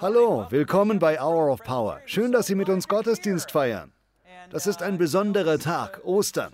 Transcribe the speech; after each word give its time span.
Hallo, 0.00 0.46
willkommen 0.50 0.98
bei 0.98 1.20
Hour 1.20 1.52
of 1.52 1.62
Power. 1.62 2.00
Schön, 2.06 2.32
dass 2.32 2.48
Sie 2.48 2.56
mit 2.56 2.68
uns 2.68 2.88
Gottesdienst 2.88 3.52
feiern. 3.52 3.92
Das 4.50 4.66
ist 4.66 4.82
ein 4.82 4.98
besonderer 4.98 5.58
Tag, 5.58 6.00
Ostern. 6.04 6.52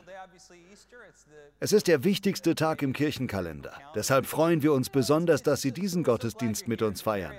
Es 1.58 1.72
ist 1.72 1.86
der 1.86 2.04
wichtigste 2.04 2.54
Tag 2.54 2.82
im 2.82 2.92
Kirchenkalender. 2.92 3.72
Deshalb 3.94 4.26
freuen 4.26 4.62
wir 4.62 4.74
uns 4.74 4.90
besonders, 4.90 5.42
dass 5.42 5.62
Sie 5.62 5.72
diesen 5.72 6.04
Gottesdienst 6.04 6.68
mit 6.68 6.82
uns 6.82 7.00
feiern. 7.00 7.32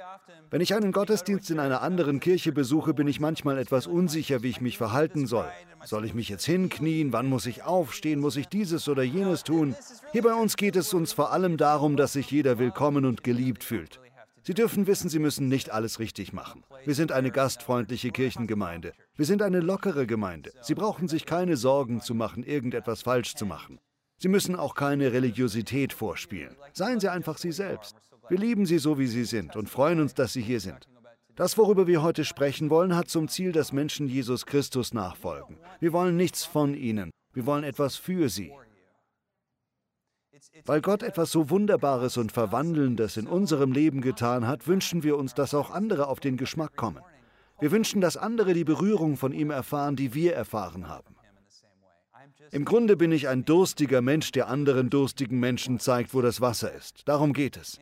Wenn 0.50 0.62
ich 0.62 0.74
einen 0.74 0.92
Gottesdienst 0.92 1.52
in 1.52 1.60
einer 1.60 1.84
anderen 1.84 2.20
Kirche 2.20 2.52
besuche, 2.52 2.96
bin 2.96 3.08
ich 3.08 3.20
manchmal 3.20 3.60
etwas 3.60 3.86
unsicher, 3.86 4.42
wie 4.42 4.50
ich 4.50 4.62
mich 4.62 4.80
verhalten 4.80 5.28
soll. 5.28 5.50
Soll 5.86 6.04
ich 6.06 6.16
mich 6.16 6.30
jetzt 6.30 6.46
hinknien? 6.46 7.14
Wann 7.14 7.28
muss 7.28 7.46
ich 7.46 7.62
aufstehen? 7.62 8.20
Muss 8.20 8.38
ich 8.38 8.48
dieses 8.48 8.90
oder 8.90 9.04
jenes 9.04 9.44
tun? 9.44 9.76
Hier 10.14 10.24
bei 10.24 10.34
uns 10.34 10.58
geht 10.58 10.76
es 10.76 10.96
uns 10.96 11.14
vor 11.14 11.32
allem 11.32 11.58
darum, 11.58 11.96
dass 11.96 12.14
sich 12.14 12.32
jeder 12.32 12.58
willkommen 12.58 13.06
und 13.06 13.24
geliebt 13.24 13.64
fühlt. 13.64 14.00
Sie 14.50 14.56
dürfen 14.56 14.88
wissen, 14.88 15.10
Sie 15.10 15.20
müssen 15.20 15.48
nicht 15.48 15.70
alles 15.70 16.00
richtig 16.00 16.34
machen. 16.34 16.64
Wir 16.84 16.96
sind 16.96 17.12
eine 17.12 17.30
gastfreundliche 17.30 18.10
Kirchengemeinde. 18.10 18.94
Wir 19.16 19.28
sind 19.28 19.44
eine 19.44 19.60
lockere 19.60 20.08
Gemeinde. 20.08 20.52
Sie 20.64 20.74
brauchen 20.74 21.08
sich 21.08 21.28
keine 21.28 21.56
Sorgen 21.56 22.02
zu 22.02 22.16
machen, 22.16 22.42
irgendetwas 22.42 23.04
falsch 23.04 23.36
zu 23.36 23.46
machen. 23.46 23.78
Sie 24.18 24.28
müssen 24.28 24.56
auch 24.56 24.74
keine 24.74 25.14
Religiosität 25.14 25.94
vorspielen. 25.94 26.56
Seien 26.74 27.00
Sie 27.00 27.10
einfach 27.10 27.38
Sie 27.38 27.52
selbst. 27.52 27.98
Wir 28.28 28.40
lieben 28.40 28.66
Sie 28.66 28.80
so, 28.80 28.98
wie 28.98 29.06
Sie 29.06 29.24
sind 29.24 29.56
und 29.56 29.70
freuen 29.70 30.00
uns, 30.00 30.16
dass 30.16 30.34
Sie 30.34 30.42
hier 30.42 30.62
sind. 30.62 30.88
Das, 31.36 31.56
worüber 31.56 31.86
wir 31.86 32.02
heute 32.02 32.26
sprechen 32.26 32.72
wollen, 32.72 32.96
hat 32.96 33.08
zum 33.08 33.28
Ziel, 33.28 33.52
dass 33.52 33.72
Menschen 33.72 34.08
Jesus 34.08 34.48
Christus 34.48 34.96
nachfolgen. 34.96 35.58
Wir 35.80 35.94
wollen 35.94 36.18
nichts 36.18 36.44
von 36.44 36.74
ihnen, 36.74 37.12
wir 37.34 37.46
wollen 37.46 37.64
etwas 37.64 37.98
für 37.98 38.30
sie. 38.30 38.52
Weil 40.66 40.82
Gott 40.82 41.04
etwas 41.04 41.32
so 41.32 41.50
Wunderbares 41.50 42.18
und 42.18 42.32
Verwandelndes 42.32 43.18
in 43.18 43.28
unserem 43.28 43.72
Leben 43.72 44.02
getan 44.02 44.48
hat, 44.48 44.68
wünschen 44.68 45.04
wir 45.04 45.18
uns, 45.18 45.34
dass 45.34 45.54
auch 45.54 45.72
andere 45.72 46.08
auf 46.08 46.20
den 46.20 46.38
Geschmack 46.38 46.76
kommen. 46.76 47.02
Wir 47.60 47.72
wünschen, 47.72 48.02
dass 48.02 48.18
andere 48.18 48.54
die 48.54 48.64
Berührung 48.64 49.18
von 49.18 49.34
ihm 49.34 49.52
erfahren, 49.52 49.96
die 49.96 50.14
wir 50.14 50.34
erfahren 50.34 50.88
haben. 50.88 51.16
Im 52.52 52.66
Grunde 52.66 52.98
bin 52.98 53.12
ich 53.12 53.28
ein 53.28 53.46
durstiger 53.46 54.02
Mensch, 54.02 54.32
der 54.32 54.48
anderen 54.48 54.90
durstigen 54.90 55.40
Menschen 55.40 55.80
zeigt, 55.80 56.14
wo 56.14 56.22
das 56.22 56.42
Wasser 56.42 56.74
ist. 56.74 57.08
Darum 57.08 57.34
geht 57.34 57.58
es. 57.58 57.80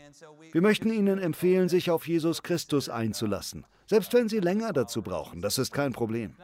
Wir 0.51 0.61
möchten 0.61 0.91
Ihnen 0.91 1.19
empfehlen, 1.19 1.69
sich 1.69 1.89
auf 1.89 2.07
Jesus 2.07 2.43
Christus 2.43 2.89
einzulassen. 2.89 3.65
Selbst 3.85 4.13
wenn 4.13 4.27
Sie 4.27 4.39
länger 4.39 4.73
dazu 4.73 5.01
brauchen, 5.01 5.41
das 5.41 5.57
ist 5.57 5.71
kein 5.71 5.93
Problem. 5.93 6.35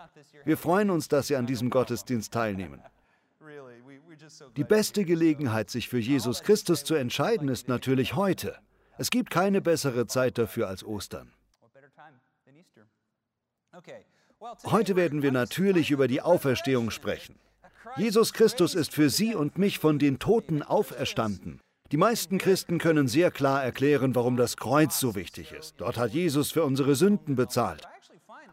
Wir 0.45 0.57
freuen 0.57 0.89
uns, 0.89 1.07
dass 1.09 1.27
Sie 1.27 1.35
an 1.35 1.45
diesem 1.45 1.69
Gottesdienst 1.69 2.31
teilnehmen. 2.31 2.81
Die 4.57 4.63
beste 4.63 5.05
Gelegenheit, 5.05 5.69
sich 5.69 5.89
für 5.89 5.99
Jesus 5.99 6.43
Christus 6.43 6.83
zu 6.83 6.95
entscheiden, 6.95 7.49
ist 7.49 7.67
natürlich 7.67 8.15
heute. 8.15 8.57
Es 8.97 9.09
gibt 9.09 9.29
keine 9.29 9.61
bessere 9.61 10.07
Zeit 10.07 10.37
dafür 10.37 10.67
als 10.67 10.83
Ostern. 10.83 11.31
Heute 14.65 14.95
werden 14.95 15.21
wir 15.21 15.31
natürlich 15.31 15.89
über 15.91 16.07
die 16.07 16.21
Auferstehung 16.21 16.91
sprechen. 16.91 17.39
Jesus 17.97 18.33
Christus 18.33 18.75
ist 18.75 18.93
für 18.93 19.09
Sie 19.09 19.35
und 19.35 19.57
mich 19.57 19.79
von 19.79 19.99
den 19.99 20.19
Toten 20.19 20.63
auferstanden. 20.63 21.59
Die 21.91 21.97
meisten 21.97 22.39
Christen 22.39 22.79
können 22.79 23.07
sehr 23.07 23.29
klar 23.29 23.63
erklären, 23.63 24.15
warum 24.15 24.35
das 24.35 24.57
Kreuz 24.57 24.99
so 24.99 25.15
wichtig 25.15 25.51
ist. 25.51 25.75
Dort 25.77 25.97
hat 25.97 26.11
Jesus 26.11 26.51
für 26.51 26.63
unsere 26.63 26.95
Sünden 26.95 27.35
bezahlt. 27.35 27.87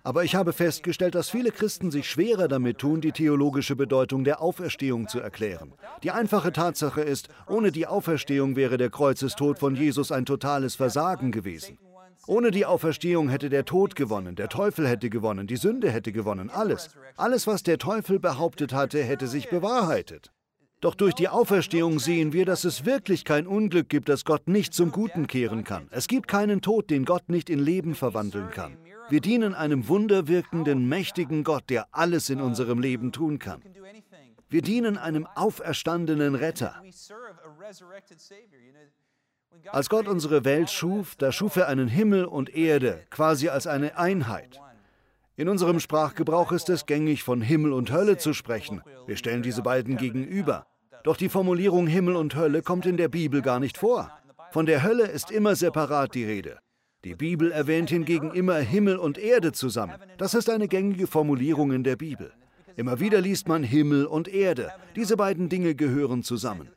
Aber 0.03 0.25
ich 0.25 0.35
habe 0.35 0.53
festgestellt, 0.53 1.15
dass 1.15 1.29
viele 1.29 1.51
Christen 1.51 1.91
sich 1.91 2.09
schwerer 2.09 2.49
damit 2.49 2.79
tun, 2.79 3.01
die 3.01 3.13
theologische 3.13 3.77
Bedeutung 3.77 4.25
der 4.25 4.41
Auferstehung 4.41 5.09
zu 5.09 5.21
erklären. 5.21 5.73
Die 6.03 6.11
einfache 6.11 6.53
Tatsache 6.53 7.03
ist, 7.03 7.29
ohne 7.49 7.71
die 7.71 7.87
Auferstehung 7.87 8.57
wäre 8.57 8.79
der 8.79 8.91
Kreuzestod 8.91 9.59
von 9.59 9.77
Jesus 9.77 10.11
ein 10.11 10.25
totales 10.25 10.75
Versagen 10.75 11.33
gewesen. 11.33 11.79
Ohne 12.27 12.51
die 12.51 12.67
Auferstehung 12.67 13.29
hätte 13.29 13.49
der 13.49 13.65
Tod 13.65 13.97
gewonnen, 13.97 14.37
der 14.37 14.49
Teufel 14.49 14.87
hätte 14.87 15.11
gewonnen, 15.11 15.47
die 15.47 15.57
Sünde 15.57 15.91
hätte 15.91 16.13
gewonnen, 16.13 16.51
alles. 16.51 16.91
Alles, 17.17 17.47
was 17.47 17.63
der 17.63 17.79
Teufel 17.79 18.21
behauptet 18.21 18.73
hatte, 18.73 19.03
hätte 19.03 19.27
sich 19.27 19.51
bewahrheitet. 19.51 20.31
Doch 20.81 20.95
durch 20.95 21.15
die 21.15 21.29
Auferstehung 21.29 21.99
sehen 21.99 22.33
wir, 22.33 22.47
dass 22.47 22.65
es 22.65 22.87
wirklich 22.87 23.25
kein 23.25 23.47
Unglück 23.47 23.91
gibt, 23.91 24.09
das 24.09 24.25
Gott 24.25 24.49
nicht 24.49 24.73
zum 24.73 24.93
Guten 24.93 25.27
kehren 25.27 25.63
kann. 25.63 25.89
Es 25.91 26.09
gibt 26.09 26.27
keinen 26.27 26.63
Tod, 26.63 26.89
den 26.89 27.05
Gott 27.05 27.29
nicht 27.29 27.51
in 27.51 27.59
Leben 27.59 27.95
verwandeln 27.95 28.49
kann. 28.51 28.79
Wir 29.11 29.21
dienen 29.21 29.55
einem 29.55 29.89
wunderwirkenden, 29.89 30.89
mächtigen 30.89 31.43
Gott, 31.45 31.65
der 31.69 31.89
alles 31.91 32.31
in 32.31 32.41
unserem 32.41 32.79
Leben 32.79 33.11
tun 33.11 33.41
kann. 33.41 33.61
Wir 34.49 34.63
dienen 34.63 34.97
einem 34.97 35.27
auferstandenen 35.35 36.37
Retter. 36.37 36.81
Als 39.67 39.89
Gott 39.89 40.07
unsere 40.07 40.45
Welt 40.45 40.71
schuf, 40.71 41.17
da 41.17 41.33
schuf 41.33 41.57
er 41.57 41.67
einen 41.67 41.89
Himmel 41.89 42.25
und 42.25 42.55
Erde, 42.55 43.05
quasi 43.11 43.49
als 43.49 43.67
eine 43.67 43.99
Einheit. 43.99 44.61
In 45.37 45.49
unserem 45.49 45.81
Sprachgebrauch 45.81 46.53
ist 46.53 46.69
es 46.69 46.87
gängig, 46.87 47.25
von 47.25 47.41
Himmel 47.41 47.73
und 47.73 47.91
Hölle 47.91 48.19
zu 48.19 48.33
sprechen. 48.33 48.83
Wir 49.07 49.17
stellen 49.17 49.43
diese 49.43 49.63
beiden 49.63 49.97
gegenüber. 49.97 50.67
Doch 51.03 51.17
die 51.17 51.29
Formulierung 51.29 51.87
Himmel 51.87 52.15
und 52.15 52.37
Hölle 52.37 52.63
kommt 52.63 52.87
in 52.87 52.97
der 52.97 53.09
Bibel 53.09 53.43
gar 53.43 53.59
nicht 53.59 53.79
vor. 53.79 54.13
Von 54.53 54.67
der 54.67 54.83
Hölle 54.83 55.07
ist 55.07 55.31
immer 55.31 55.57
separat 55.57 56.15
die 56.15 56.25
Rede. 56.25 56.59
Die 57.03 57.15
Bibel 57.15 57.51
erwähnt 57.51 57.89
hingegen 57.89 58.31
immer 58.33 58.57
Himmel 58.57 58.97
und 58.99 59.17
Erde 59.17 59.53
zusammen. 59.53 59.95
Das 60.19 60.35
ist 60.35 60.51
eine 60.51 60.69
gängige 60.69 61.07
Formulierung 61.07 61.73
in 61.73 61.83
der 61.83 61.97
Bibel. 61.97 62.31
Immer 62.77 63.01
wieder 63.01 63.23
liest 63.23 63.49
man 63.49 63.63
Himmel 63.63 64.05
und 64.05 64.29
Erde. 64.29 64.71
Diese 64.97 65.17
beiden 65.17 65.49
Dinge 65.49 65.75
gehören 65.75 66.23
zusammen. 66.23 66.69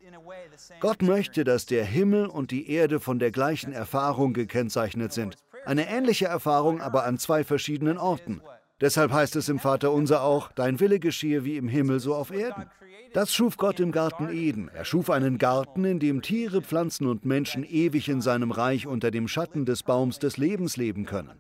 Gott 0.80 1.02
möchte, 1.02 1.44
dass 1.44 1.66
der 1.66 1.84
Himmel 1.84 2.28
und 2.28 2.52
die 2.52 2.70
Erde 2.70 3.02
von 3.02 3.20
der 3.20 3.32
gleichen 3.32 3.74
Erfahrung 3.74 4.34
gekennzeichnet 4.34 5.12
sind. 5.12 5.36
Eine 5.66 5.90
ähnliche 5.90 6.26
Erfahrung, 6.26 6.80
aber 6.80 7.04
an 7.04 7.18
zwei 7.18 7.44
verschiedenen 7.44 7.98
Orten. 7.98 8.42
Deshalb 8.84 9.14
heißt 9.14 9.38
es 9.38 9.48
im 9.48 9.60
Vater 9.60 9.94
unser 9.94 10.24
auch, 10.24 10.52
dein 10.52 10.82
Wille 10.82 11.00
geschehe 11.00 11.46
wie 11.46 11.56
im 11.56 11.70
Himmel, 11.70 12.02
so 12.02 12.16
auf 12.16 12.32
Erden. 12.32 12.66
Das 13.14 13.34
schuf 13.34 13.56
Gott 13.56 13.80
im 13.80 13.94
Garten 13.94 14.28
Eden. 14.28 14.68
Er 14.74 14.84
schuf 14.84 15.10
einen 15.10 15.38
Garten, 15.38 15.86
in 15.86 16.00
dem 16.00 16.22
Tiere, 16.22 16.62
Pflanzen 16.62 17.08
und 17.08 17.24
Menschen 17.24 17.64
ewig 17.64 18.10
in 18.10 18.20
seinem 18.20 18.52
Reich 18.52 18.86
unter 18.86 19.10
dem 19.10 19.30
Schatten 19.30 19.64
des 19.64 19.84
Baums 19.84 20.20
des 20.20 20.36
Lebens 20.36 20.76
leben 20.76 21.06
können. 21.06 21.32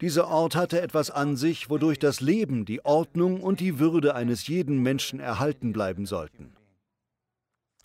Dieser 0.00 0.28
Ort 0.28 0.54
hatte 0.54 0.80
etwas 0.80 1.10
an 1.10 1.34
sich, 1.34 1.68
wodurch 1.68 1.98
das 1.98 2.20
Leben, 2.20 2.64
die 2.64 2.84
Ordnung 2.84 3.40
und 3.40 3.58
die 3.58 3.80
Würde 3.80 4.14
eines 4.14 4.46
jeden 4.46 4.84
Menschen 4.84 5.18
erhalten 5.18 5.72
bleiben 5.72 6.06
sollten. 6.06 6.54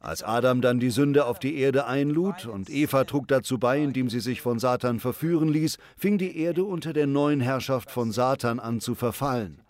Als 0.01 0.23
Adam 0.23 0.61
dann 0.61 0.79
die 0.79 0.91
Sünde 0.91 1.25
auf 1.25 1.39
die 1.39 1.57
Erde 1.57 1.85
einlud 1.85 2.45
und 2.45 2.69
Eva 2.69 3.03
trug 3.03 3.27
dazu 3.27 3.59
bei, 3.59 3.83
indem 3.83 4.09
sie 4.09 4.21
sich 4.21 4.41
von 4.41 4.57
Satan 4.57 4.99
verführen 5.01 5.49
ließ, 5.49 5.77
fing 5.97 6.17
die 6.17 6.37
Erde 6.37 6.63
unter 6.63 6.93
der 6.93 7.05
neuen 7.05 7.41
Herrschaft 7.41 7.91
von 7.91 8.13
Satan 8.13 8.59
an 8.61 8.79
zu 8.79 8.95
verfallen. 8.95 9.61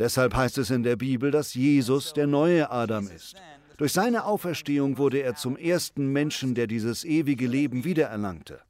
Deshalb 0.00 0.34
heißt 0.34 0.58
es 0.58 0.70
in 0.70 0.82
der 0.82 0.96
Bibel, 0.96 1.30
dass 1.30 1.54
Jesus 1.54 2.12
der 2.12 2.26
neue 2.26 2.72
Adam 2.72 3.06
ist. 3.06 3.36
Durch 3.76 3.92
seine 3.92 4.24
Auferstehung 4.24 4.98
wurde 4.98 5.20
er 5.20 5.36
zum 5.36 5.56
ersten 5.56 6.12
Menschen, 6.12 6.56
der 6.56 6.66
dieses 6.66 7.04
ewige 7.04 7.46
Leben 7.46 7.84
wiedererlangte. 7.84 8.60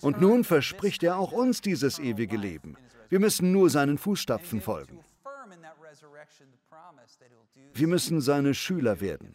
Und 0.00 0.22
nun 0.22 0.44
verspricht 0.44 1.02
er 1.02 1.18
auch 1.18 1.32
uns 1.32 1.60
dieses 1.60 1.98
ewige 1.98 2.38
Leben. 2.38 2.76
Wir 3.10 3.20
müssen 3.20 3.52
nur 3.52 3.68
seinen 3.68 3.98
Fußstapfen 3.98 4.62
folgen. 4.62 5.00
Wir 7.74 7.86
müssen 7.86 8.20
seine 8.22 8.54
Schüler 8.54 9.00
werden. 9.00 9.34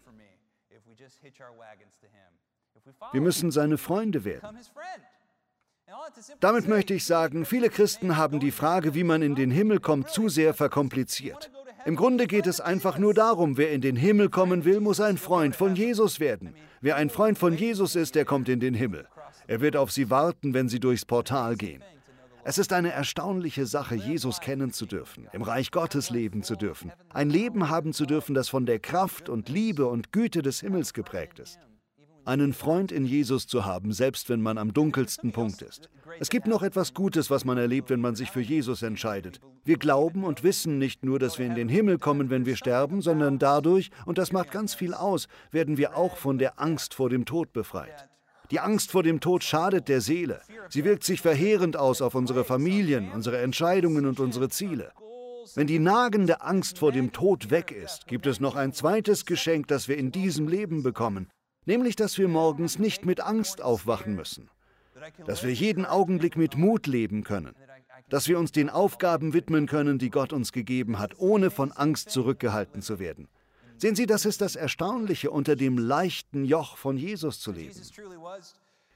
Wir 3.12 3.22
müssen 3.22 3.52
seine 3.52 3.78
Freunde 3.78 4.24
werden. 4.24 4.60
Damit 6.40 6.68
möchte 6.68 6.94
ich 6.94 7.06
sagen, 7.06 7.46
viele 7.46 7.70
Christen 7.70 8.18
haben 8.18 8.40
die 8.40 8.52
Frage, 8.52 8.94
wie 8.94 9.06
man 9.06 9.22
in 9.22 9.36
den 9.36 9.52
Himmel 9.52 9.80
kommt, 9.80 10.10
zu 10.10 10.28
sehr 10.28 10.54
verkompliziert. 10.54 11.50
Im 11.86 11.96
Grunde 11.96 12.28
geht 12.28 12.48
es 12.48 12.60
einfach 12.60 12.98
nur 12.98 13.14
darum, 13.14 13.58
wer 13.58 13.72
in 13.72 13.80
den 13.80 13.96
Himmel 13.96 14.30
kommen 14.30 14.66
will, 14.66 14.82
muss 14.82 15.00
ein 15.00 15.18
Freund 15.18 15.56
von 15.56 15.76
Jesus 15.76 16.20
werden. 16.20 16.54
Wer 16.82 16.98
ein 16.98 17.10
Freund 17.10 17.38
von 17.38 17.54
Jesus 17.54 17.96
ist, 17.96 18.16
der 18.16 18.26
kommt 18.26 18.50
in 18.50 18.60
den 18.60 18.74
Himmel. 18.74 19.08
Er 19.48 19.62
wird 19.62 19.78
auf 19.78 19.92
sie 19.92 20.10
warten, 20.10 20.54
wenn 20.54 20.68
sie 20.68 20.82
durchs 20.82 21.06
Portal 21.06 21.56
gehen. 21.56 21.82
Es 22.50 22.58
ist 22.58 22.72
eine 22.72 22.94
erstaunliche 22.94 23.66
Sache, 23.66 23.96
Jesus 23.96 24.40
kennen 24.40 24.72
zu 24.72 24.86
dürfen, 24.86 25.28
im 25.34 25.42
Reich 25.42 25.70
Gottes 25.70 26.10
leben 26.10 26.44
zu 26.44 26.56
dürfen, 26.56 26.94
ein 27.10 27.30
Leben 27.30 27.68
haben 27.68 27.92
zu 27.92 28.06
dürfen, 28.06 28.34
das 28.34 28.48
von 28.48 28.66
der 28.66 28.80
Kraft 28.80 29.28
und 29.28 29.50
Liebe 29.50 29.86
und 29.86 30.14
Güte 30.14 30.42
des 30.42 30.62
Himmels 30.62 30.94
geprägt 30.94 31.40
ist. 31.40 31.60
Einen 32.24 32.54
Freund 32.54 32.94
in 32.94 33.04
Jesus 33.04 33.48
zu 33.48 33.66
haben, 33.66 33.92
selbst 33.92 34.30
wenn 34.30 34.42
man 34.42 34.58
am 34.58 34.74
dunkelsten 34.74 35.34
Punkt 35.34 35.62
ist. 35.62 35.90
Es 36.22 36.30
gibt 36.30 36.48
noch 36.48 36.64
etwas 36.64 36.94
Gutes, 36.94 37.30
was 37.30 37.44
man 37.44 37.58
erlebt, 37.58 37.90
wenn 37.90 38.00
man 38.00 38.16
sich 38.16 38.32
für 38.32 38.40
Jesus 38.40 38.82
entscheidet. 38.82 39.42
Wir 39.66 39.76
glauben 39.76 40.24
und 40.24 40.44
wissen 40.44 40.78
nicht 40.78 41.04
nur, 41.04 41.20
dass 41.20 41.40
wir 41.40 41.46
in 41.46 41.56
den 41.56 41.68
Himmel 41.68 41.98
kommen, 41.98 42.30
wenn 42.30 42.46
wir 42.46 42.56
sterben, 42.56 43.02
sondern 43.02 43.40
dadurch, 43.40 43.92
und 44.06 44.18
das 44.18 44.32
macht 44.32 44.52
ganz 44.52 44.74
viel 44.74 44.94
aus, 44.94 45.28
werden 45.52 45.76
wir 45.76 45.98
auch 45.98 46.16
von 46.16 46.38
der 46.38 46.62
Angst 46.62 46.94
vor 46.94 47.10
dem 47.10 47.26
Tod 47.26 47.52
befreit. 47.52 48.08
Die 48.52 48.60
Angst 48.60 48.92
vor 48.92 49.04
dem 49.04 49.20
Tod 49.20 49.44
schadet 49.44 49.90
der 49.90 50.02
Seele. 50.02 50.42
Sie 50.70 50.86
wirkt 50.86 51.04
sich 51.04 51.22
verheerend 51.22 51.76
aus 51.76 52.02
auf 52.02 52.16
unsere 52.16 52.46
Familien, 52.46 53.12
unsere 53.12 53.40
Entscheidungen 53.40 54.06
und 54.06 54.20
unsere 54.20 54.50
Ziele. 54.50 54.92
Wenn 55.56 55.68
die 55.68 55.80
nagende 55.80 56.42
Angst 56.42 56.80
vor 56.80 56.92
dem 56.92 57.12
Tod 57.12 57.52
weg 57.52 57.72
ist, 57.72 58.08
gibt 58.08 58.26
es 58.26 58.40
noch 58.40 58.56
ein 58.56 58.74
zweites 58.74 59.26
Geschenk, 59.26 59.68
das 59.68 59.88
wir 59.88 59.98
in 59.98 60.12
diesem 60.12 60.48
Leben 60.48 60.84
bekommen, 60.84 61.30
nämlich 61.66 61.96
dass 61.96 62.18
wir 62.18 62.28
morgens 62.28 62.80
nicht 62.80 63.06
mit 63.06 63.22
Angst 63.22 63.62
aufwachen 63.62 64.16
müssen. 64.16 64.50
dass 65.26 65.44
wir 65.44 65.54
jeden 65.54 65.86
Augenblick 65.86 66.38
mit 66.38 66.58
Mut 66.58 66.88
leben 66.88 67.24
können, 67.24 67.54
dass 68.10 68.28
wir 68.28 68.40
uns 68.40 68.52
den 68.52 68.70
Aufgaben 68.70 69.34
widmen 69.34 69.68
können, 69.68 70.00
die 70.00 70.10
Gott 70.10 70.34
uns 70.34 70.52
gegeben 70.52 70.98
hat, 70.98 71.20
ohne 71.20 71.52
von 71.52 71.72
Angst 71.72 72.10
zurückgehalten 72.10 72.82
zu 72.82 72.98
werden. 72.98 73.28
Sehen 73.78 73.96
Sie, 73.96 74.06
das 74.06 74.26
ist 74.26 74.42
das 74.42 74.56
Erstaunliche, 74.56 75.32
unter 75.32 75.56
dem 75.56 75.78
leichten 75.78 76.46
Joch 76.46 76.78
von 76.78 76.98
Jesus 76.98 77.40
zu 77.40 77.52
leben. 77.52 77.80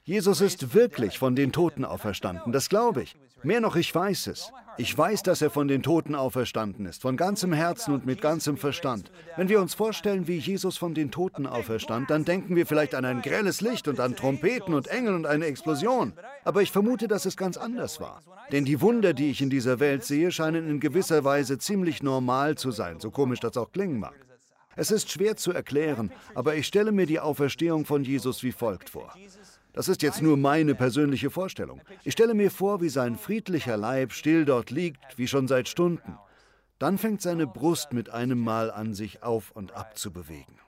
Jesus 0.03 0.41
ist 0.41 0.73
wirklich 0.73 1.19
von 1.19 1.35
den 1.35 1.51
Toten 1.51 1.85
auferstanden, 1.85 2.51
das 2.51 2.69
glaube 2.69 3.03
ich. 3.03 3.15
Mehr 3.43 3.61
noch, 3.61 3.75
ich 3.75 3.93
weiß 3.93 4.27
es. 4.27 4.51
Ich 4.77 4.97
weiß, 4.97 5.23
dass 5.23 5.41
er 5.41 5.49
von 5.49 5.67
den 5.67 5.83
Toten 5.83 6.15
auferstanden 6.15 6.85
ist, 6.85 7.01
von 7.01 7.17
ganzem 7.17 7.53
Herzen 7.53 7.93
und 7.93 8.05
mit 8.05 8.21
ganzem 8.21 8.57
Verstand. 8.57 9.11
Wenn 9.35 9.49
wir 9.49 9.61
uns 9.61 9.73
vorstellen, 9.73 10.27
wie 10.27 10.37
Jesus 10.37 10.77
von 10.77 10.93
den 10.93 11.11
Toten 11.11 11.45
auferstand, 11.45 12.09
dann 12.09 12.25
denken 12.25 12.55
wir 12.55 12.65
vielleicht 12.65 12.95
an 12.95 13.05
ein 13.05 13.21
grelles 13.21 13.61
Licht 13.61 13.87
und 13.87 13.99
an 13.99 14.15
Trompeten 14.15 14.73
und 14.73 14.87
Engel 14.87 15.13
und 15.13 15.25
eine 15.25 15.45
Explosion. 15.45 16.13
Aber 16.45 16.61
ich 16.61 16.71
vermute, 16.71 17.07
dass 17.07 17.25
es 17.25 17.37
ganz 17.37 17.57
anders 17.57 17.99
war. 17.99 18.21
Denn 18.51 18.65
die 18.65 18.81
Wunder, 18.81 19.13
die 19.13 19.29
ich 19.29 19.41
in 19.41 19.49
dieser 19.49 19.79
Welt 19.79 20.03
sehe, 20.03 20.31
scheinen 20.31 20.69
in 20.69 20.79
gewisser 20.79 21.23
Weise 21.23 21.57
ziemlich 21.57 22.01
normal 22.01 22.57
zu 22.57 22.71
sein, 22.71 22.99
so 22.99 23.11
komisch 23.11 23.39
das 23.39 23.57
auch 23.57 23.71
klingen 23.71 23.99
mag. 23.99 24.15
Es 24.75 24.91
ist 24.91 25.11
schwer 25.11 25.35
zu 25.35 25.51
erklären, 25.51 26.11
aber 26.33 26.55
ich 26.55 26.67
stelle 26.67 26.91
mir 26.91 27.05
die 27.05 27.19
Auferstehung 27.19 27.85
von 27.85 28.03
Jesus 28.03 28.43
wie 28.43 28.51
folgt 28.51 28.89
vor. 28.89 29.13
Das 29.73 29.87
ist 29.87 30.01
jetzt 30.01 30.21
nur 30.21 30.37
meine 30.37 30.75
persönliche 30.75 31.29
Vorstellung. 31.29 31.81
Ich 32.03 32.13
stelle 32.13 32.33
mir 32.33 32.51
vor, 32.51 32.81
wie 32.81 32.89
sein 32.89 33.15
friedlicher 33.15 33.77
Leib 33.77 34.11
still 34.11 34.45
dort 34.45 34.69
liegt, 34.69 35.17
wie 35.17 35.27
schon 35.27 35.47
seit 35.47 35.69
Stunden. 35.69 36.17
Dann 36.79 36.97
fängt 36.97 37.21
seine 37.21 37.47
Brust 37.47 37.93
mit 37.93 38.09
einem 38.09 38.39
Mal 38.39 38.71
an, 38.71 38.93
sich 38.93 39.23
auf 39.23 39.51
und 39.51 39.71
ab 39.73 39.97
zu 39.97 40.11
bewegen. 40.11 40.59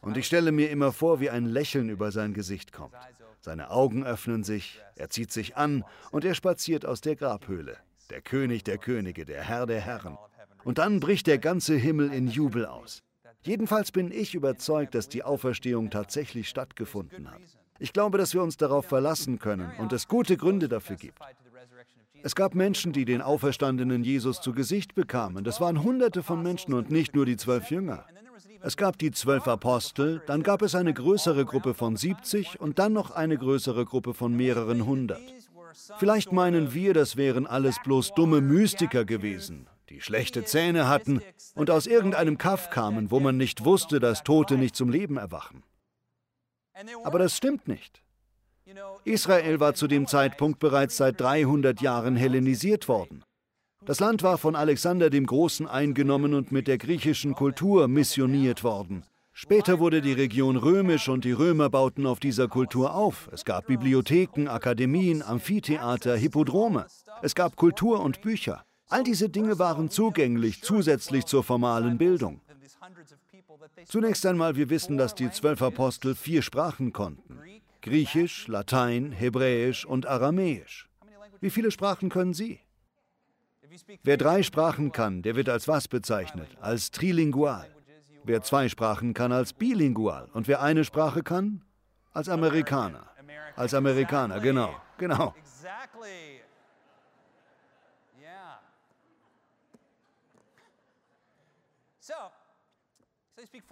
Und 0.00 0.16
ich 0.16 0.26
stelle 0.26 0.52
mir 0.52 0.70
immer 0.70 0.92
vor, 0.92 1.20
wie 1.20 1.30
ein 1.30 1.46
Lächeln 1.46 1.88
über 1.88 2.12
sein 2.12 2.34
Gesicht 2.34 2.72
kommt. 2.72 2.94
Seine 3.40 3.70
Augen 3.70 4.04
öffnen 4.04 4.44
sich, 4.44 4.80
er 4.96 5.10
zieht 5.10 5.32
sich 5.32 5.56
an 5.56 5.84
und 6.10 6.24
er 6.24 6.34
spaziert 6.34 6.86
aus 6.86 7.00
der 7.00 7.16
Grabhöhle. 7.16 7.76
Der 8.10 8.20
König 8.20 8.64
der 8.64 8.78
Könige, 8.78 9.24
der 9.24 9.42
Herr 9.42 9.66
der 9.66 9.80
Herren. 9.80 10.16
Und 10.64 10.78
dann 10.78 11.00
bricht 11.00 11.26
der 11.26 11.38
ganze 11.38 11.74
Himmel 11.74 12.12
in 12.12 12.28
Jubel 12.28 12.66
aus. 12.66 13.02
Jedenfalls 13.42 13.92
bin 13.92 14.10
ich 14.10 14.34
überzeugt, 14.34 14.94
dass 14.94 15.08
die 15.08 15.22
Auferstehung 15.22 15.90
tatsächlich 15.90 16.48
stattgefunden 16.48 17.30
hat. 17.30 17.40
Ich 17.78 17.92
glaube, 17.92 18.16
dass 18.16 18.32
wir 18.32 18.42
uns 18.42 18.56
darauf 18.56 18.86
verlassen 18.86 19.38
können 19.38 19.70
und 19.78 19.92
es 19.92 20.08
gute 20.08 20.36
Gründe 20.36 20.68
dafür 20.68 20.96
gibt. 20.96 21.18
Es 22.22 22.34
gab 22.34 22.54
Menschen, 22.54 22.92
die 22.94 23.04
den 23.04 23.20
auferstandenen 23.20 24.02
Jesus 24.02 24.40
zu 24.40 24.52
Gesicht 24.52 24.94
bekamen. 24.94 25.44
Das 25.44 25.60
waren 25.60 25.82
Hunderte 25.82 26.22
von 26.22 26.42
Menschen 26.42 26.72
und 26.72 26.90
nicht 26.90 27.14
nur 27.14 27.26
die 27.26 27.36
zwölf 27.36 27.70
Jünger. 27.70 28.06
Es 28.62 28.78
gab 28.78 28.96
die 28.96 29.10
zwölf 29.10 29.46
Apostel, 29.46 30.22
dann 30.26 30.42
gab 30.42 30.62
es 30.62 30.74
eine 30.74 30.94
größere 30.94 31.44
Gruppe 31.44 31.74
von 31.74 31.96
70 31.96 32.58
und 32.60 32.78
dann 32.78 32.94
noch 32.94 33.10
eine 33.10 33.36
größere 33.36 33.84
Gruppe 33.84 34.14
von 34.14 34.34
mehreren 34.34 34.86
hundert. 34.86 35.20
Vielleicht 35.98 36.32
meinen 36.32 36.72
wir, 36.72 36.94
das 36.94 37.18
wären 37.18 37.46
alles 37.46 37.76
bloß 37.84 38.14
dumme 38.14 38.40
Mystiker 38.40 39.04
gewesen, 39.04 39.66
die 39.90 40.00
schlechte 40.00 40.44
Zähne 40.44 40.88
hatten 40.88 41.20
und 41.54 41.70
aus 41.70 41.86
irgendeinem 41.86 42.38
Kaff 42.38 42.70
kamen, 42.70 43.10
wo 43.10 43.20
man 43.20 43.36
nicht 43.36 43.64
wusste, 43.64 44.00
dass 44.00 44.24
Tote 44.24 44.56
nicht 44.56 44.76
zum 44.76 44.90
Leben 44.90 45.16
erwachen. 45.16 45.62
Aber 47.04 47.18
das 47.18 47.36
stimmt 47.36 47.68
nicht. 47.68 48.02
Israel 49.04 49.60
war 49.60 49.74
zu 49.74 49.86
dem 49.86 50.06
Zeitpunkt 50.06 50.58
bereits 50.58 50.96
seit 50.96 51.20
300 51.20 51.80
Jahren 51.80 52.16
hellenisiert 52.16 52.88
worden. 52.88 53.24
Das 53.84 54.00
Land 54.00 54.22
war 54.22 54.38
von 54.38 54.56
Alexander 54.56 55.10
dem 55.10 55.26
Großen 55.26 55.68
eingenommen 55.68 56.32
und 56.32 56.50
mit 56.50 56.66
der 56.66 56.78
griechischen 56.78 57.34
Kultur 57.34 57.86
missioniert 57.86 58.64
worden. 58.64 59.04
Später 59.36 59.78
wurde 59.80 60.00
die 60.00 60.12
Region 60.12 60.56
römisch 60.56 61.08
und 61.08 61.24
die 61.24 61.32
Römer 61.32 61.68
bauten 61.68 62.06
auf 62.06 62.20
dieser 62.20 62.48
Kultur 62.48 62.94
auf. 62.94 63.28
Es 63.32 63.44
gab 63.44 63.66
Bibliotheken, 63.66 64.48
Akademien, 64.48 65.22
Amphitheater, 65.22 66.16
Hippodrome. 66.16 66.86
Es 67.20 67.34
gab 67.34 67.56
Kultur 67.56 68.00
und 68.00 68.22
Bücher. 68.22 68.64
All 68.88 69.02
diese 69.02 69.28
Dinge 69.28 69.58
waren 69.58 69.88
zugänglich 69.90 70.62
zusätzlich 70.62 71.24
zur 71.26 71.42
formalen 71.42 71.98
Bildung. 71.98 72.40
Zunächst 73.86 74.26
einmal, 74.26 74.56
wir 74.56 74.70
wissen, 74.70 74.96
dass 74.96 75.14
die 75.14 75.30
zwölf 75.30 75.62
Apostel 75.62 76.14
vier 76.14 76.42
Sprachen 76.42 76.92
konnten. 76.92 77.38
Griechisch, 77.82 78.46
Latein, 78.48 79.12
Hebräisch 79.12 79.84
und 79.84 80.06
Aramäisch. 80.06 80.88
Wie 81.40 81.50
viele 81.50 81.70
Sprachen 81.70 82.08
können 82.08 82.34
Sie? 82.34 82.60
Wer 84.02 84.16
drei 84.16 84.42
Sprachen 84.42 84.92
kann, 84.92 85.22
der 85.22 85.34
wird 85.36 85.48
als 85.48 85.66
was 85.66 85.88
bezeichnet? 85.88 86.48
Als 86.60 86.90
trilingual. 86.90 87.68
Wer 88.24 88.42
zwei 88.42 88.68
Sprachen 88.68 89.12
kann, 89.14 89.32
als 89.32 89.52
bilingual. 89.52 90.28
Und 90.32 90.48
wer 90.48 90.62
eine 90.62 90.84
Sprache 90.84 91.22
kann? 91.22 91.62
Als 92.12 92.28
Amerikaner. 92.28 93.10
Als 93.56 93.74
Amerikaner, 93.74 94.40
genau, 94.40 94.74
genau. 94.96 95.34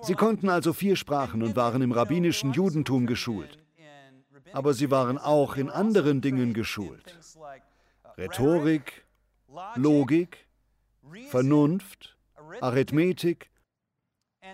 Sie 0.02 0.14
konnten 0.14 0.48
also 0.48 0.72
vier 0.72 0.96
Sprachen 0.96 1.42
und 1.42 1.56
waren 1.56 1.82
im 1.82 1.92
rabbinischen 1.92 2.52
Judentum 2.52 3.06
geschult. 3.06 3.58
Aber 4.52 4.74
sie 4.74 4.90
waren 4.90 5.18
auch 5.18 5.56
in 5.56 5.70
anderen 5.70 6.20
Dingen 6.20 6.52
geschult. 6.52 7.18
Rhetorik, 8.18 9.04
Logik, 9.76 10.46
Vernunft, 11.28 12.16
Arithmetik. 12.60 13.50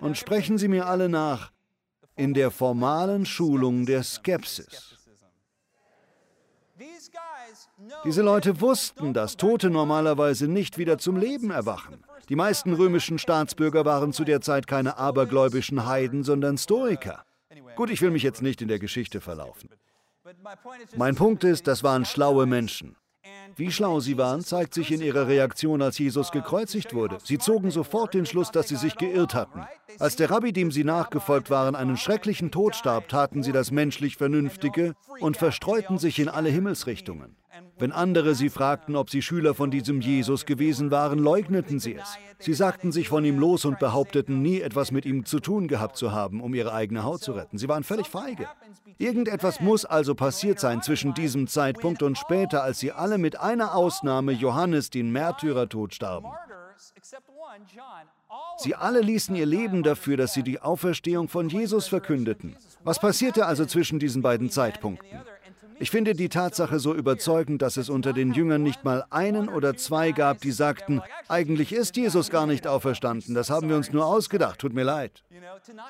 Und 0.01 0.17
sprechen 0.17 0.57
Sie 0.57 0.67
mir 0.67 0.85
alle 0.85 1.09
nach 1.09 1.51
in 2.15 2.33
der 2.33 2.51
formalen 2.51 3.25
Schulung 3.25 3.85
der 3.85 4.03
Skepsis. 4.03 4.95
Diese 8.05 8.21
Leute 8.21 8.61
wussten, 8.61 9.13
dass 9.13 9.35
Tote 9.35 9.69
normalerweise 9.69 10.47
nicht 10.47 10.77
wieder 10.77 10.97
zum 10.97 11.17
Leben 11.17 11.51
erwachen. 11.51 12.03
Die 12.29 12.35
meisten 12.35 12.73
römischen 12.73 13.17
Staatsbürger 13.17 13.85
waren 13.85 14.13
zu 14.13 14.23
der 14.23 14.39
Zeit 14.41 14.67
keine 14.67 14.97
abergläubischen 14.97 15.87
Heiden, 15.87 16.23
sondern 16.23 16.57
Stoiker. 16.59 17.23
Gut, 17.75 17.89
ich 17.89 18.01
will 18.01 18.11
mich 18.11 18.23
jetzt 18.23 18.43
nicht 18.43 18.61
in 18.61 18.67
der 18.67 18.77
Geschichte 18.77 19.19
verlaufen. 19.19 19.69
Mein 20.95 21.15
Punkt 21.15 21.43
ist, 21.43 21.65
das 21.65 21.83
waren 21.83 22.05
schlaue 22.05 22.45
Menschen. 22.45 22.95
Wie 23.55 23.71
schlau 23.71 23.99
sie 23.99 24.17
waren, 24.17 24.41
zeigt 24.41 24.75
sich 24.75 24.91
in 24.91 25.01
ihrer 25.01 25.27
Reaktion, 25.27 25.81
als 25.81 25.97
Jesus 25.97 26.31
gekreuzigt 26.31 26.93
wurde. 26.93 27.17
Sie 27.23 27.39
zogen 27.39 27.71
sofort 27.71 28.13
den 28.13 28.25
Schluss, 28.25 28.51
dass 28.51 28.67
sie 28.67 28.75
sich 28.75 28.95
geirrt 28.95 29.33
hatten. 29.33 29.65
Als 29.97 30.15
der 30.15 30.29
Rabbi, 30.29 30.53
dem 30.53 30.71
sie 30.71 30.83
nachgefolgt 30.83 31.49
waren, 31.49 31.75
einen 31.75 31.97
schrecklichen 31.97 32.51
Tod 32.51 32.75
starb, 32.75 33.09
taten 33.09 33.43
sie 33.43 33.51
das 33.51 33.71
menschlich 33.71 34.17
Vernünftige 34.17 34.93
und 35.19 35.35
verstreuten 35.35 35.97
sich 35.97 36.19
in 36.19 36.29
alle 36.29 36.49
Himmelsrichtungen. 36.49 37.35
Wenn 37.79 37.93
andere 37.93 38.35
sie 38.35 38.49
fragten, 38.49 38.95
ob 38.95 39.09
sie 39.09 39.21
Schüler 39.21 39.55
von 39.55 39.71
diesem 39.71 40.01
Jesus 40.01 40.45
gewesen 40.45 40.91
waren, 40.91 41.17
leugneten 41.17 41.79
sie 41.79 41.95
es. 41.95 42.17
Sie 42.37 42.53
sagten 42.53 42.91
sich 42.91 43.07
von 43.07 43.23
ihm 43.23 43.39
los 43.39 43.63
und 43.65 43.79
behaupteten, 43.79 44.41
nie 44.41 44.59
etwas 44.59 44.91
mit 44.91 45.05
ihm 45.05 45.25
zu 45.25 45.39
tun 45.39 45.67
gehabt 45.67 45.95
zu 45.95 46.11
haben, 46.11 46.41
um 46.41 46.53
ihre 46.53 46.73
eigene 46.73 47.03
Haut 47.03 47.21
zu 47.21 47.31
retten. 47.31 47.57
Sie 47.57 47.69
waren 47.69 47.83
völlig 47.83 48.07
feige. 48.07 48.47
Irgendetwas 48.97 49.61
muss 49.61 49.85
also 49.85 50.13
passiert 50.13 50.59
sein 50.59 50.81
zwischen 50.81 51.13
diesem 51.13 51.47
Zeitpunkt 51.47 52.03
und 52.03 52.17
später, 52.17 52.63
als 52.63 52.79
sie 52.79 52.91
alle 52.91 53.17
mit 53.17 53.39
einer 53.39 53.73
Ausnahme 53.75 54.33
Johannes 54.33 54.89
den 54.89 55.11
Märtyrertod 55.11 55.93
starben. 55.93 56.27
Sie 58.57 58.75
alle 58.75 59.01
ließen 59.01 59.35
ihr 59.35 59.45
Leben 59.45 59.83
dafür, 59.83 60.17
dass 60.17 60.33
sie 60.33 60.43
die 60.43 60.61
Auferstehung 60.61 61.29
von 61.29 61.49
Jesus 61.49 61.87
verkündeten. 61.87 62.55
Was 62.83 62.99
passierte 62.99 63.45
also 63.45 63.65
zwischen 63.65 63.99
diesen 63.99 64.21
beiden 64.21 64.49
Zeitpunkten? 64.49 65.19
Ich 65.79 65.91
finde 65.91 66.13
die 66.13 66.29
Tatsache 66.29 66.79
so 66.79 66.93
überzeugend, 66.93 67.61
dass 67.61 67.77
es 67.77 67.89
unter 67.89 68.11
den 68.11 68.33
Jüngern 68.33 68.61
nicht 68.61 68.83
mal 68.83 69.05
einen 69.09 69.47
oder 69.47 69.77
zwei 69.77 70.11
gab, 70.11 70.41
die 70.41 70.51
sagten, 70.51 71.01
eigentlich 71.29 71.71
ist 71.71 71.95
Jesus 71.95 72.29
gar 72.29 72.45
nicht 72.45 72.67
auferstanden, 72.67 73.33
das 73.33 73.49
haben 73.49 73.69
wir 73.69 73.77
uns 73.77 73.91
nur 73.91 74.05
ausgedacht, 74.05 74.59
tut 74.59 74.73
mir 74.73 74.83
leid. 74.83 75.23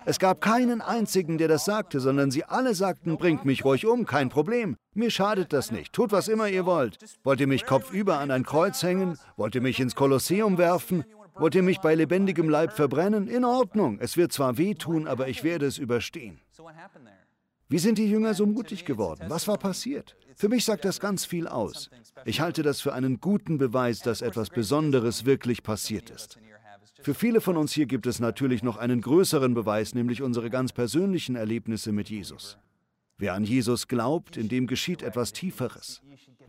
Es 0.05 0.19
gab 0.19 0.41
keinen 0.41 0.81
einzigen, 0.81 1.39
der 1.39 1.47
das 1.47 1.65
sagte, 1.65 1.99
sondern 1.99 2.29
sie 2.29 2.43
alle 2.43 2.75
sagten, 2.75 3.17
bringt 3.17 3.45
mich 3.45 3.65
ruhig 3.65 3.87
um, 3.87 4.05
kein 4.05 4.29
Problem. 4.29 4.77
Mir 4.93 5.09
schadet 5.09 5.53
das 5.53 5.71
nicht, 5.71 5.91
tut 5.91 6.11
was 6.11 6.27
immer 6.27 6.47
ihr 6.47 6.65
wollt. 6.65 6.97
Wollt 7.23 7.39
ihr 7.39 7.47
mich 7.47 7.65
kopfüber 7.65 8.19
an 8.19 8.31
ein 8.31 8.43
Kreuz 8.43 8.83
hängen? 8.83 9.17
Wollt 9.37 9.55
ihr 9.55 9.61
mich 9.61 9.79
ins 9.79 9.95
Kolosseum 9.95 10.57
werfen? 10.57 11.03
Wollt 11.35 11.55
ihr 11.55 11.63
mich 11.63 11.79
bei 11.79 11.95
lebendigem 11.95 12.49
Leib 12.49 12.73
verbrennen? 12.73 13.27
In 13.27 13.45
Ordnung, 13.45 13.97
es 13.99 14.17
wird 14.17 14.33
zwar 14.33 14.57
wehtun, 14.57 15.07
aber 15.07 15.29
ich 15.29 15.43
werde 15.43 15.65
es 15.65 15.77
überstehen. 15.77 16.41
Wie 17.71 17.77
sind 17.77 17.99
die 17.99 18.09
Jünger 18.09 18.33
so 18.33 18.47
mutig 18.47 18.83
geworden? 18.83 19.25
Was 19.27 19.47
war 19.47 19.59
passiert? 19.59 20.15
Für 20.35 20.49
mich 20.49 20.65
sagt 20.65 20.85
das 20.85 20.99
ganz 20.99 21.25
viel 21.25 21.47
aus. 21.47 21.91
Ich 22.25 22.41
halte 22.41 22.63
das 22.63 22.81
für 22.81 22.93
einen 22.93 23.19
guten 23.19 23.59
Beweis, 23.59 23.99
dass 23.99 24.23
etwas 24.23 24.49
Besonderes 24.49 25.25
wirklich 25.25 25.61
passiert 25.61 26.09
ist. 26.09 26.39
Für 27.03 27.13
viele 27.13 27.41
von 27.41 27.57
uns 27.57 27.71
hier 27.71 27.85
gibt 27.85 28.07
es 28.07 28.19
natürlich 28.19 28.63
noch 28.63 28.77
einen 28.77 29.01
größeren 29.01 29.53
Beweis, 29.53 29.93
nämlich 29.93 30.23
unsere 30.23 30.49
ganz 30.49 30.73
persönlichen 30.73 31.35
Erlebnisse 31.35 31.91
mit 31.91 32.09
Jesus. 32.09 32.57
Wer 33.19 33.33
an 33.33 33.43
Jesus 33.43 33.89
glaubt, 33.89 34.37
in 34.37 34.47
dem 34.47 34.65
geschieht 34.65 35.03
etwas 35.03 35.33
Tieferes. 35.33 36.01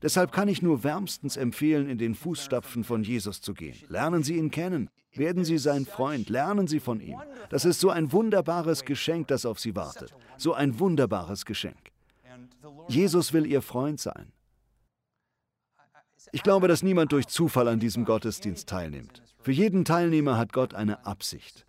Deshalb 0.03 0.31
kann 0.31 0.49
ich 0.49 0.63
nur 0.63 0.85
wärmstens 0.85 1.37
empfehlen, 1.37 1.91
in 1.91 1.99
den 1.99 2.15
Fußstapfen 2.15 2.85
von 2.85 3.03
Jesus 3.03 3.41
zu 3.41 3.55
gehen. 3.55 3.77
Lernen 3.89 4.23
Sie 4.23 4.37
ihn 4.37 4.53
kennen. 4.53 4.89
Werden 5.13 5.45
Sie 5.45 5.59
sein 5.59 5.85
Freund. 5.85 6.31
Lernen 6.31 6.69
Sie 6.69 6.79
von 6.79 7.01
ihm. 7.01 7.19
Das 7.51 7.65
ist 7.65 7.81
so 7.81 7.91
ein 7.91 8.13
wunderbares 8.13 8.85
Geschenk, 8.85 9.27
das 9.29 9.45
auf 9.45 9.59
Sie 9.59 9.75
wartet. 9.75 10.15
So 10.39 10.55
ein 10.55 10.79
wunderbares 10.79 11.45
Geschenk. 11.45 11.91
Jesus 12.89 13.33
will 13.33 13.47
ihr 13.47 13.63
Freund 13.63 14.01
sein. 14.01 14.33
Ich 16.31 16.45
glaube, 16.45 16.69
dass 16.69 16.85
niemand 16.85 17.11
durch 17.11 17.27
Zufall 17.27 17.67
an 17.67 17.81
diesem 17.81 18.05
Gottesdienst 18.05 18.69
teilnimmt. 18.69 19.23
Für 19.43 19.53
jeden 19.53 19.85
Teilnehmer 19.85 20.39
hat 20.39 20.53
Gott 20.53 20.75
eine 20.75 21.05
Absicht. 21.05 21.67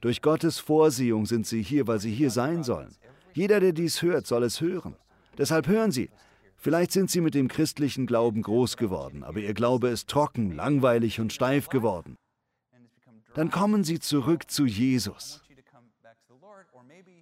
Durch 0.00 0.22
Gottes 0.22 0.60
Vorsehung 0.60 1.26
sind 1.26 1.46
sie 1.46 1.62
hier, 1.62 1.88
weil 1.88 1.98
sie 1.98 2.12
hier 2.12 2.30
sein 2.30 2.62
sollen. 2.62 2.94
Jeder, 3.34 3.60
der 3.60 3.72
dies 3.72 4.00
hört, 4.00 4.26
soll 4.26 4.44
es 4.44 4.60
hören. 4.60 4.96
Deshalb 5.36 5.66
hören 5.66 5.90
Sie. 5.90 6.08
Vielleicht 6.56 6.92
sind 6.92 7.10
Sie 7.10 7.20
mit 7.20 7.34
dem 7.34 7.48
christlichen 7.48 8.06
Glauben 8.06 8.42
groß 8.42 8.76
geworden, 8.76 9.22
aber 9.22 9.40
Ihr 9.40 9.54
Glaube 9.54 9.88
ist 9.88 10.08
trocken, 10.08 10.52
langweilig 10.52 11.20
und 11.20 11.32
steif 11.32 11.68
geworden. 11.68 12.16
Dann 13.34 13.50
kommen 13.50 13.82
Sie 13.82 13.98
zurück 13.98 14.50
zu 14.50 14.64
Jesus. 14.64 15.42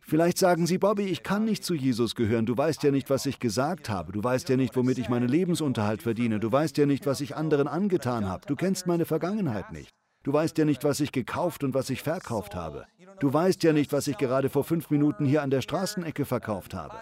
Vielleicht 0.02 0.36
sagen 0.36 0.66
Sie, 0.66 0.76
Bobby, 0.76 1.04
ich 1.04 1.22
kann 1.22 1.46
nicht 1.46 1.64
zu 1.64 1.74
Jesus 1.74 2.14
gehören. 2.14 2.44
Du 2.44 2.54
weißt 2.56 2.82
ja 2.82 2.90
nicht, 2.90 3.08
was 3.08 3.24
ich 3.24 3.38
gesagt 3.38 3.88
habe. 3.88 4.12
Du 4.12 4.22
weißt 4.22 4.48
ja 4.50 4.56
nicht, 4.56 4.76
womit 4.76 4.98
ich 4.98 5.08
meinen 5.08 5.28
Lebensunterhalt 5.28 6.02
verdiene. 6.02 6.38
Du 6.38 6.52
weißt 6.52 6.76
ja 6.76 6.84
nicht, 6.84 7.06
was 7.06 7.22
ich 7.22 7.34
anderen 7.34 7.66
angetan 7.66 8.28
habe. 8.28 8.46
Du 8.46 8.54
kennst 8.54 8.86
meine 8.86 9.06
Vergangenheit 9.06 9.72
nicht. 9.72 9.90
Du 10.22 10.32
weißt 10.32 10.56
ja 10.58 10.64
nicht, 10.64 10.84
was 10.84 11.00
ich 11.00 11.12
gekauft 11.12 11.64
und 11.64 11.74
was 11.74 11.90
ich 11.90 12.02
verkauft 12.02 12.54
habe. 12.54 12.86
Du 13.18 13.32
weißt 13.32 13.62
ja 13.62 13.72
nicht, 13.72 13.92
was 13.92 14.06
ich 14.06 14.18
gerade 14.18 14.48
vor 14.48 14.64
fünf 14.64 14.90
Minuten 14.90 15.24
hier 15.24 15.42
an 15.42 15.50
der 15.50 15.62
Straßenecke 15.62 16.24
verkauft 16.24 16.74
habe. 16.74 16.96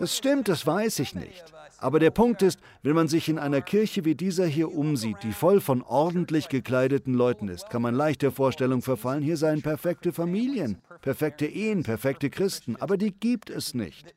Es 0.00 0.16
stimmt, 0.16 0.48
das 0.48 0.66
weiß 0.66 1.00
ich 1.00 1.14
nicht. 1.14 1.44
Aber 1.78 1.98
der 1.98 2.10
Punkt 2.10 2.42
ist, 2.42 2.60
wenn 2.82 2.94
man 2.94 3.08
sich 3.08 3.28
in 3.28 3.38
einer 3.38 3.60
Kirche 3.60 4.04
wie 4.04 4.14
dieser 4.14 4.46
hier 4.46 4.72
umsieht, 4.72 5.18
die 5.22 5.32
voll 5.32 5.60
von 5.60 5.82
ordentlich 5.82 6.48
gekleideten 6.48 7.14
Leuten 7.14 7.48
ist, 7.48 7.70
kann 7.70 7.82
man 7.82 7.94
leicht 7.94 8.22
der 8.22 8.32
Vorstellung 8.32 8.82
verfallen, 8.82 9.22
hier 9.22 9.36
seien 9.36 9.62
perfekte 9.62 10.12
Familien, 10.12 10.80
perfekte 11.02 11.46
Ehen, 11.46 11.82
perfekte 11.82 12.30
Christen, 12.30 12.76
aber 12.76 12.96
die 12.96 13.12
gibt 13.12 13.48
es 13.50 13.74
nicht. 13.74 14.14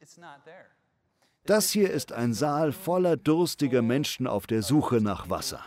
Das 1.46 1.72
hier 1.72 1.92
ist 1.92 2.14
ein 2.14 2.34
Saal 2.34 2.72
voller 2.72 3.18
durstiger 3.18 3.82
Menschen 3.82 4.28
auf 4.28 4.48
der 4.48 4.62
Suche 4.62 5.02
nach 5.02 5.30
Wasser. 5.30 5.64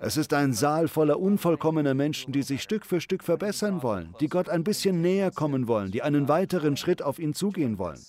Es 0.00 0.16
ist 0.16 0.32
ein 0.34 0.52
Saal 0.52 0.88
voller 0.88 1.18
unvollkommener 1.18 1.94
Menschen, 1.94 2.32
die 2.32 2.42
sich 2.42 2.62
Stück 2.62 2.84
für 2.84 3.00
Stück 3.00 3.24
verbessern 3.24 3.82
wollen, 3.82 4.14
die 4.20 4.28
Gott 4.28 4.48
ein 4.48 4.64
bisschen 4.64 5.00
näher 5.00 5.30
kommen 5.30 5.68
wollen, 5.68 5.90
die 5.90 6.02
einen 6.02 6.28
weiteren 6.28 6.76
Schritt 6.76 7.02
auf 7.02 7.18
ihn 7.18 7.34
zugehen 7.34 7.78
wollen. 7.78 8.00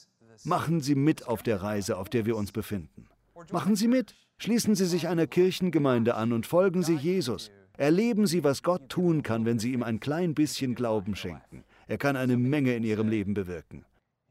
Machen 0.44 0.82
Sie 0.82 0.96
mit 0.96 1.28
auf 1.28 1.44
der 1.44 1.62
Reise, 1.62 1.98
auf 1.98 2.10
der 2.10 2.26
wir 2.26 2.36
uns 2.36 2.52
befinden. 2.52 3.08
Machen 3.52 3.76
Sie 3.76 3.88
mit. 3.88 4.16
Schließen 4.38 4.76
Sie 4.76 4.86
sich 4.86 5.08
einer 5.08 5.28
Kirchengemeinde 5.28 6.16
an 6.16 6.34
und 6.34 6.46
folgen 6.46 6.84
Sie 6.84 6.96
Jesus. 6.96 7.52
Erleben 7.78 8.28
Sie, 8.28 8.44
was 8.44 8.64
Gott 8.64 8.90
tun 8.90 9.24
kann, 9.24 9.46
wenn 9.46 9.60
Sie 9.60 9.74
ihm 9.74 9.84
ein 9.84 10.00
klein 10.00 10.34
bisschen 10.34 10.76
Glauben 10.76 11.16
schenken. 11.16 11.64
Er 11.88 11.98
kann 11.98 12.16
eine 12.16 12.38
Menge 12.38 12.76
in 12.76 12.84
Ihrem 12.84 13.10
Leben 13.10 13.34
bewirken. 13.34 13.86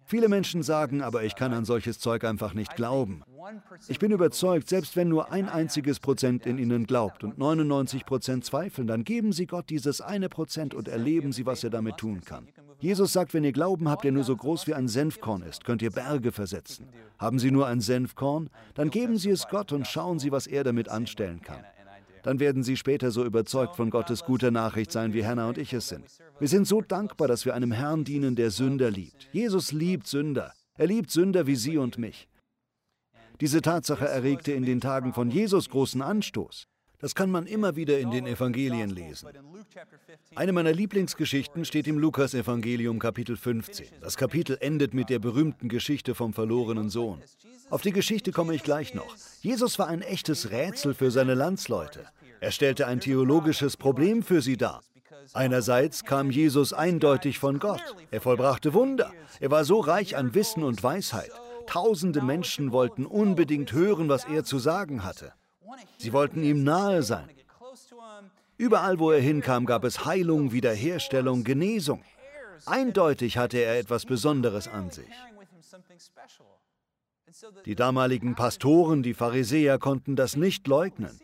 Viele 0.06 0.28
Menschen 0.28 0.62
sagen, 0.62 1.02
aber 1.02 1.24
ich 1.24 1.34
kann 1.34 1.54
an 1.54 1.64
solches 1.64 1.98
Zeug 1.98 2.24
einfach 2.24 2.52
nicht 2.52 2.76
glauben. 2.76 3.22
Ich 3.88 3.98
bin 3.98 4.12
überzeugt, 4.12 4.68
selbst 4.68 4.96
wenn 4.96 5.08
nur 5.08 5.32
ein 5.32 5.48
einziges 5.48 5.98
Prozent 5.98 6.46
in 6.46 6.58
ihnen 6.58 6.86
glaubt 6.86 7.24
und 7.24 7.38
99 7.38 8.04
Prozent 8.04 8.44
zweifeln, 8.44 8.86
dann 8.86 9.04
geben 9.04 9.32
sie 9.32 9.46
Gott 9.46 9.70
dieses 9.70 10.00
eine 10.00 10.28
Prozent 10.28 10.74
und 10.74 10.88
erleben 10.88 11.32
sie, 11.32 11.46
was 11.46 11.64
er 11.64 11.70
damit 11.70 11.96
tun 11.96 12.20
kann. 12.22 12.48
Jesus 12.80 13.12
sagt, 13.12 13.32
wenn 13.32 13.44
ihr 13.44 13.52
Glauben 13.52 13.88
habt, 13.88 14.04
der 14.04 14.12
nur 14.12 14.24
so 14.24 14.36
groß 14.36 14.66
wie 14.66 14.74
ein 14.74 14.88
Senfkorn 14.88 15.42
ist, 15.42 15.64
könnt 15.64 15.80
ihr 15.80 15.90
Berge 15.90 16.32
versetzen. 16.32 16.88
Haben 17.18 17.38
Sie 17.38 17.50
nur 17.50 17.66
ein 17.66 17.80
Senfkorn? 17.80 18.50
Dann 18.74 18.90
geben 18.90 19.16
Sie 19.16 19.30
es 19.30 19.48
Gott 19.48 19.72
und 19.72 19.86
schauen 19.86 20.18
Sie, 20.18 20.32
was 20.32 20.46
er 20.46 20.64
damit 20.64 20.88
anstellen 20.88 21.40
kann. 21.40 21.64
Dann 22.24 22.40
werden 22.40 22.62
Sie 22.62 22.76
später 22.78 23.10
so 23.10 23.22
überzeugt 23.22 23.76
von 23.76 23.90
Gottes 23.90 24.24
guter 24.24 24.50
Nachricht 24.50 24.90
sein, 24.90 25.12
wie 25.12 25.26
Hannah 25.26 25.46
und 25.46 25.58
ich 25.58 25.74
es 25.74 25.88
sind. 25.88 26.06
Wir 26.40 26.48
sind 26.48 26.66
so 26.66 26.80
dankbar, 26.80 27.28
dass 27.28 27.44
wir 27.44 27.54
einem 27.54 27.70
Herrn 27.70 28.02
dienen, 28.04 28.34
der 28.34 28.50
Sünder 28.50 28.90
liebt. 28.90 29.28
Jesus 29.32 29.72
liebt 29.72 30.06
Sünder. 30.06 30.52
Er 30.76 30.86
liebt 30.86 31.10
Sünder 31.10 31.46
wie 31.46 31.54
Sie 31.54 31.76
und 31.76 31.98
mich. 31.98 32.28
Diese 33.40 33.60
Tatsache 33.60 34.08
erregte 34.08 34.52
in 34.52 34.64
den 34.64 34.80
Tagen 34.80 35.12
von 35.12 35.30
Jesus 35.30 35.68
großen 35.68 36.00
Anstoß. 36.00 36.66
Das 37.04 37.14
kann 37.14 37.30
man 37.30 37.44
immer 37.44 37.76
wieder 37.76 37.98
in 37.98 38.10
den 38.10 38.26
Evangelien 38.26 38.88
lesen. 38.88 39.28
Eine 40.36 40.52
meiner 40.52 40.72
Lieblingsgeschichten 40.72 41.66
steht 41.66 41.86
im 41.86 41.98
Lukas-Evangelium 41.98 42.98
Kapitel 42.98 43.36
15. 43.36 43.88
Das 44.00 44.16
Kapitel 44.16 44.56
endet 44.58 44.94
mit 44.94 45.10
der 45.10 45.18
berühmten 45.18 45.68
Geschichte 45.68 46.14
vom 46.14 46.32
verlorenen 46.32 46.88
Sohn. 46.88 47.20
Auf 47.68 47.82
die 47.82 47.92
Geschichte 47.92 48.32
komme 48.32 48.54
ich 48.54 48.62
gleich 48.62 48.94
noch. 48.94 49.14
Jesus 49.42 49.78
war 49.78 49.88
ein 49.88 50.00
echtes 50.00 50.50
Rätsel 50.50 50.94
für 50.94 51.10
seine 51.10 51.34
Landsleute. 51.34 52.06
Er 52.40 52.52
stellte 52.52 52.86
ein 52.86 53.00
theologisches 53.00 53.76
Problem 53.76 54.22
für 54.22 54.40
sie 54.40 54.56
dar. 54.56 54.80
Einerseits 55.34 56.04
kam 56.04 56.30
Jesus 56.30 56.72
eindeutig 56.72 57.38
von 57.38 57.58
Gott. 57.58 57.82
Er 58.12 58.22
vollbrachte 58.22 58.72
Wunder. 58.72 59.12
Er 59.40 59.50
war 59.50 59.66
so 59.66 59.80
reich 59.80 60.16
an 60.16 60.34
Wissen 60.34 60.64
und 60.64 60.82
Weisheit. 60.82 61.32
Tausende 61.66 62.22
Menschen 62.22 62.72
wollten 62.72 63.04
unbedingt 63.04 63.74
hören, 63.74 64.08
was 64.08 64.24
er 64.24 64.44
zu 64.44 64.58
sagen 64.58 65.04
hatte. 65.04 65.34
Sie 65.98 66.12
wollten 66.12 66.42
ihm 66.42 66.64
nahe 66.64 67.02
sein. 67.02 67.28
Überall, 68.56 68.98
wo 68.98 69.10
er 69.10 69.20
hinkam, 69.20 69.66
gab 69.66 69.84
es 69.84 70.04
Heilung, 70.04 70.52
Wiederherstellung, 70.52 71.44
Genesung. 71.44 72.02
Eindeutig 72.66 73.36
hatte 73.36 73.58
er 73.58 73.78
etwas 73.78 74.06
Besonderes 74.06 74.68
an 74.68 74.90
sich. 74.90 75.08
Die 77.64 77.74
damaligen 77.74 78.36
Pastoren, 78.36 79.02
die 79.02 79.14
Pharisäer, 79.14 79.78
konnten 79.78 80.14
das 80.14 80.36
nicht 80.36 80.66
leugnen. 80.68 81.18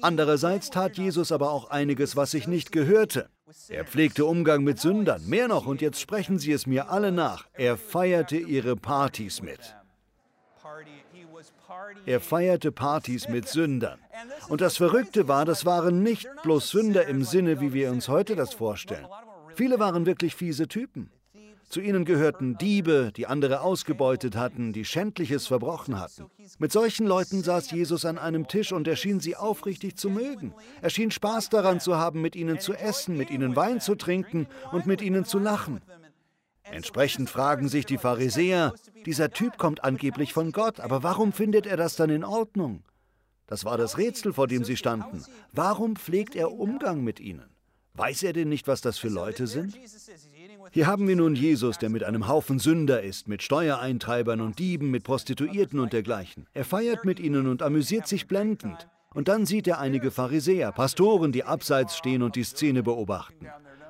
Andererseits 0.00 0.70
tat 0.70 0.96
Jesus 0.96 1.32
aber 1.32 1.50
auch 1.50 1.70
einiges, 1.70 2.16
was 2.16 2.32
sich 2.32 2.46
nicht 2.46 2.72
gehörte. 2.72 3.30
Er 3.68 3.84
pflegte 3.84 4.24
Umgang 4.24 4.62
mit 4.62 4.78
Sündern. 4.78 5.26
Mehr 5.28 5.48
noch, 5.48 5.66
und 5.66 5.80
jetzt 5.80 6.00
sprechen 6.00 6.38
Sie 6.38 6.52
es 6.52 6.66
mir 6.66 6.90
alle 6.90 7.12
nach, 7.12 7.46
er 7.54 7.76
feierte 7.76 8.36
ihre 8.36 8.76
Partys 8.76 9.42
mit. 9.42 9.74
Er 12.06 12.20
feierte 12.20 12.72
Partys 12.72 13.28
mit 13.28 13.48
Sündern. 13.48 13.98
Und 14.48 14.60
das 14.60 14.76
Verrückte 14.76 15.28
war, 15.28 15.44
das 15.44 15.64
waren 15.64 16.02
nicht 16.02 16.28
bloß 16.42 16.70
Sünder 16.70 17.06
im 17.06 17.24
Sinne, 17.24 17.60
wie 17.60 17.72
wir 17.72 17.90
uns 17.90 18.08
heute 18.08 18.36
das 18.36 18.54
vorstellen. 18.54 19.06
Viele 19.54 19.78
waren 19.78 20.06
wirklich 20.06 20.34
fiese 20.34 20.68
Typen. 20.68 21.10
Zu 21.68 21.82
ihnen 21.82 22.06
gehörten 22.06 22.56
Diebe, 22.56 23.12
die 23.14 23.26
andere 23.26 23.60
ausgebeutet 23.60 24.36
hatten, 24.36 24.72
die 24.72 24.86
Schändliches 24.86 25.46
verbrochen 25.46 26.00
hatten. 26.00 26.24
Mit 26.58 26.72
solchen 26.72 27.06
Leuten 27.06 27.42
saß 27.42 27.70
Jesus 27.72 28.06
an 28.06 28.16
einem 28.16 28.48
Tisch 28.48 28.72
und 28.72 28.88
er 28.88 28.96
schien 28.96 29.20
sie 29.20 29.36
aufrichtig 29.36 29.96
zu 29.96 30.08
mögen. 30.08 30.54
Er 30.80 30.88
schien 30.88 31.10
Spaß 31.10 31.50
daran 31.50 31.78
zu 31.78 31.96
haben, 31.98 32.22
mit 32.22 32.36
ihnen 32.36 32.58
zu 32.58 32.72
essen, 32.72 33.18
mit 33.18 33.30
ihnen 33.30 33.54
Wein 33.54 33.82
zu 33.82 33.96
trinken 33.96 34.46
und 34.72 34.86
mit 34.86 35.02
ihnen 35.02 35.26
zu 35.26 35.38
lachen. 35.38 35.82
Entsprechend 36.70 37.30
fragen 37.30 37.68
sich 37.68 37.86
die 37.86 37.98
Pharisäer, 37.98 38.74
dieser 39.06 39.30
Typ 39.30 39.58
kommt 39.58 39.84
angeblich 39.84 40.32
von 40.32 40.52
Gott, 40.52 40.80
aber 40.80 41.02
warum 41.02 41.32
findet 41.32 41.66
er 41.66 41.76
das 41.76 41.96
dann 41.96 42.10
in 42.10 42.24
Ordnung? 42.24 42.82
Das 43.46 43.64
war 43.64 43.78
das 43.78 43.96
Rätsel, 43.96 44.32
vor 44.32 44.46
dem 44.46 44.64
sie 44.64 44.76
standen. 44.76 45.24
Warum 45.52 45.96
pflegt 45.96 46.36
er 46.36 46.52
Umgang 46.52 47.02
mit 47.02 47.18
ihnen? 47.18 47.48
Weiß 47.94 48.22
er 48.22 48.32
denn 48.32 48.48
nicht, 48.48 48.68
was 48.68 48.80
das 48.80 48.98
für 48.98 49.08
Leute 49.08 49.46
sind? 49.46 49.76
Hier 50.70 50.86
haben 50.86 51.08
wir 51.08 51.16
nun 51.16 51.34
Jesus, 51.34 51.78
der 51.78 51.88
mit 51.88 52.04
einem 52.04 52.28
Haufen 52.28 52.58
Sünder 52.58 53.02
ist, 53.02 53.26
mit 53.26 53.42
Steuereintreibern 53.42 54.40
und 54.40 54.58
Dieben, 54.58 54.90
mit 54.90 55.02
Prostituierten 55.02 55.80
und 55.80 55.92
dergleichen. 55.92 56.46
Er 56.52 56.64
feiert 56.64 57.04
mit 57.04 57.18
ihnen 57.18 57.46
und 57.46 57.62
amüsiert 57.62 58.06
sich 58.06 58.28
blendend. 58.28 58.86
Und 59.14 59.28
dann 59.28 59.46
sieht 59.46 59.66
er 59.66 59.80
einige 59.80 60.10
Pharisäer, 60.10 60.70
Pastoren, 60.70 61.32
die 61.32 61.42
abseits 61.42 61.96
stehen 61.96 62.22
und 62.22 62.36
die 62.36 62.44
Szene 62.44 62.82
beobachten. 62.82 63.48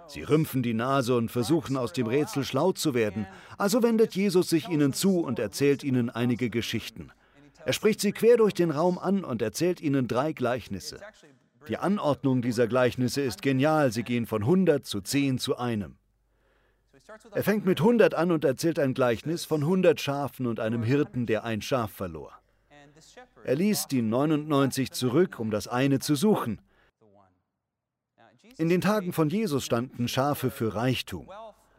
Sie 0.09 0.23
rümpfen 0.23 0.63
die 0.63 0.75
Nase 0.75 1.15
und 1.15 1.31
versuchen 1.31 1.77
aus 1.77 1.93
dem 1.93 2.07
Rätsel 2.07 2.43
schlau 2.43 2.73
zu 2.73 2.95
werden. 2.95 3.27
Also 3.59 3.83
wendet 3.83 4.15
Jesus 4.15 4.49
sich 4.49 4.69
ihnen 4.69 4.93
zu 4.93 5.21
und 5.21 5.39
erzählt 5.39 5.85
ihnen 5.85 6.09
einige 6.09 6.49
Geschichten. 6.49 7.13
Er 7.65 7.75
spricht 7.75 8.01
sie 8.01 8.13
quer 8.13 8.39
durch 8.39 8.55
den 8.55 8.71
Raum 8.71 8.99
an 8.99 9.25
und 9.25 9.43
erzählt 9.43 9.81
ihnen 9.83 10.09
drei 10.09 10.33
Gleichnisse. 10.33 11.01
Die 11.69 11.77
Anordnung 11.77 12.41
dieser 12.41 12.67
Gleichnisse 12.67 13.21
ist 13.21 13.43
genial. 13.43 13.93
Sie 13.93 14.03
gehen 14.03 14.25
von 14.25 14.43
100 14.43 14.87
zu 14.87 15.03
10 15.03 15.39
zu 15.39 15.59
einem. 15.59 15.97
Er 17.33 17.43
fängt 17.43 17.67
mit 17.67 17.81
100 17.81 18.15
an 18.15 18.33
und 18.33 18.45
erzählt 18.45 18.79
ein 18.79 18.95
Gleichnis 18.95 19.45
von 19.45 19.63
100 19.63 20.01
Schafen 20.01 20.47
und 20.47 20.61
einem 20.61 20.83
Hirten, 20.83 21.27
der 21.27 21.45
ein 21.45 21.61
Schaf 21.61 21.91
verlor. 21.91 22.33
Er 23.45 23.57
ließ 23.57 23.87
die 23.89 24.03
99 24.03 24.91
zurück, 24.93 25.39
um 25.39 25.51
das 25.51 25.69
eine 25.69 25.99
zu 25.99 26.15
suchen. 26.15 26.61
In 28.57 28.69
den 28.69 28.81
Tagen 28.81 29.13
von 29.13 29.29
Jesus 29.29 29.65
standen 29.65 30.09
Schafe 30.09 30.51
für 30.51 30.75
Reichtum. 30.75 31.29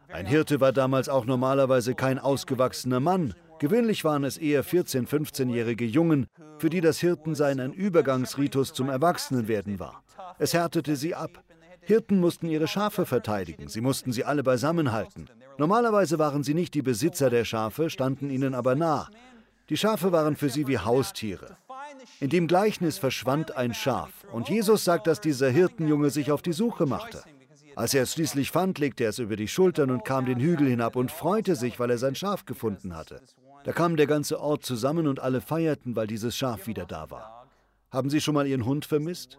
Ein 0.08 0.26
Hirte 0.26 0.60
war 0.60 0.72
damals 0.72 1.08
auch 1.08 1.24
normalerweise 1.24 1.94
kein 1.94 2.18
ausgewachsener 2.18 3.00
Mann. 3.00 3.34
Gewöhnlich 3.58 4.04
waren 4.04 4.24
es 4.24 4.38
eher 4.38 4.64
14-, 4.64 5.06
15-jährige 5.06 5.84
Jungen, 5.84 6.26
für 6.58 6.70
die 6.70 6.80
das 6.80 6.98
Hirtensein 6.98 7.60
ein 7.60 7.72
Übergangsritus 7.72 8.72
zum 8.72 8.88
Erwachsenenwerden 8.88 9.78
war. 9.78 10.02
Es 10.38 10.54
härtete 10.54 10.96
sie 10.96 11.14
ab. 11.14 11.42
Hirten 11.82 12.20
mussten 12.20 12.46
ihre 12.46 12.68
Schafe 12.68 13.06
verteidigen, 13.06 13.68
sie 13.68 13.80
mussten 13.80 14.12
sie 14.12 14.24
alle 14.24 14.42
beisammenhalten. 14.42 15.28
Normalerweise 15.58 16.18
waren 16.18 16.42
sie 16.42 16.54
nicht 16.54 16.74
die 16.74 16.82
Besitzer 16.82 17.30
der 17.30 17.44
Schafe, 17.44 17.90
standen 17.90 18.30
ihnen 18.30 18.54
aber 18.54 18.74
nah. 18.74 19.08
Die 19.68 19.76
Schafe 19.76 20.10
waren 20.12 20.36
für 20.36 20.48
sie 20.48 20.66
wie 20.66 20.78
Haustiere. 20.78 21.56
In 22.20 22.30
dem 22.30 22.46
Gleichnis 22.46 22.98
verschwand 22.98 23.56
ein 23.56 23.74
Schaf 23.74 24.10
und 24.32 24.48
Jesus 24.48 24.84
sagt, 24.84 25.06
dass 25.06 25.20
dieser 25.20 25.50
Hirtenjunge 25.50 26.10
sich 26.10 26.32
auf 26.32 26.42
die 26.42 26.52
Suche 26.52 26.86
machte. 26.86 27.22
Als 27.76 27.94
er 27.94 28.02
es 28.02 28.12
schließlich 28.12 28.50
fand, 28.50 28.78
legte 28.78 29.04
er 29.04 29.10
es 29.10 29.18
über 29.18 29.36
die 29.36 29.48
Schultern 29.48 29.90
und 29.90 30.04
kam 30.04 30.26
den 30.26 30.40
Hügel 30.40 30.68
hinab 30.68 30.96
und 30.96 31.10
freute 31.10 31.56
sich, 31.56 31.78
weil 31.80 31.90
er 31.90 31.98
sein 31.98 32.14
Schaf 32.14 32.44
gefunden 32.44 32.96
hatte. 32.96 33.22
Da 33.64 33.72
kam 33.72 33.96
der 33.96 34.06
ganze 34.06 34.40
Ort 34.40 34.64
zusammen 34.64 35.06
und 35.06 35.20
alle 35.20 35.40
feierten, 35.40 35.96
weil 35.96 36.06
dieses 36.06 36.36
Schaf 36.36 36.66
wieder 36.66 36.86
da 36.86 37.10
war. 37.10 37.48
Haben 37.90 38.10
Sie 38.10 38.20
schon 38.20 38.34
mal 38.34 38.46
Ihren 38.46 38.66
Hund 38.66 38.84
vermisst? 38.84 39.38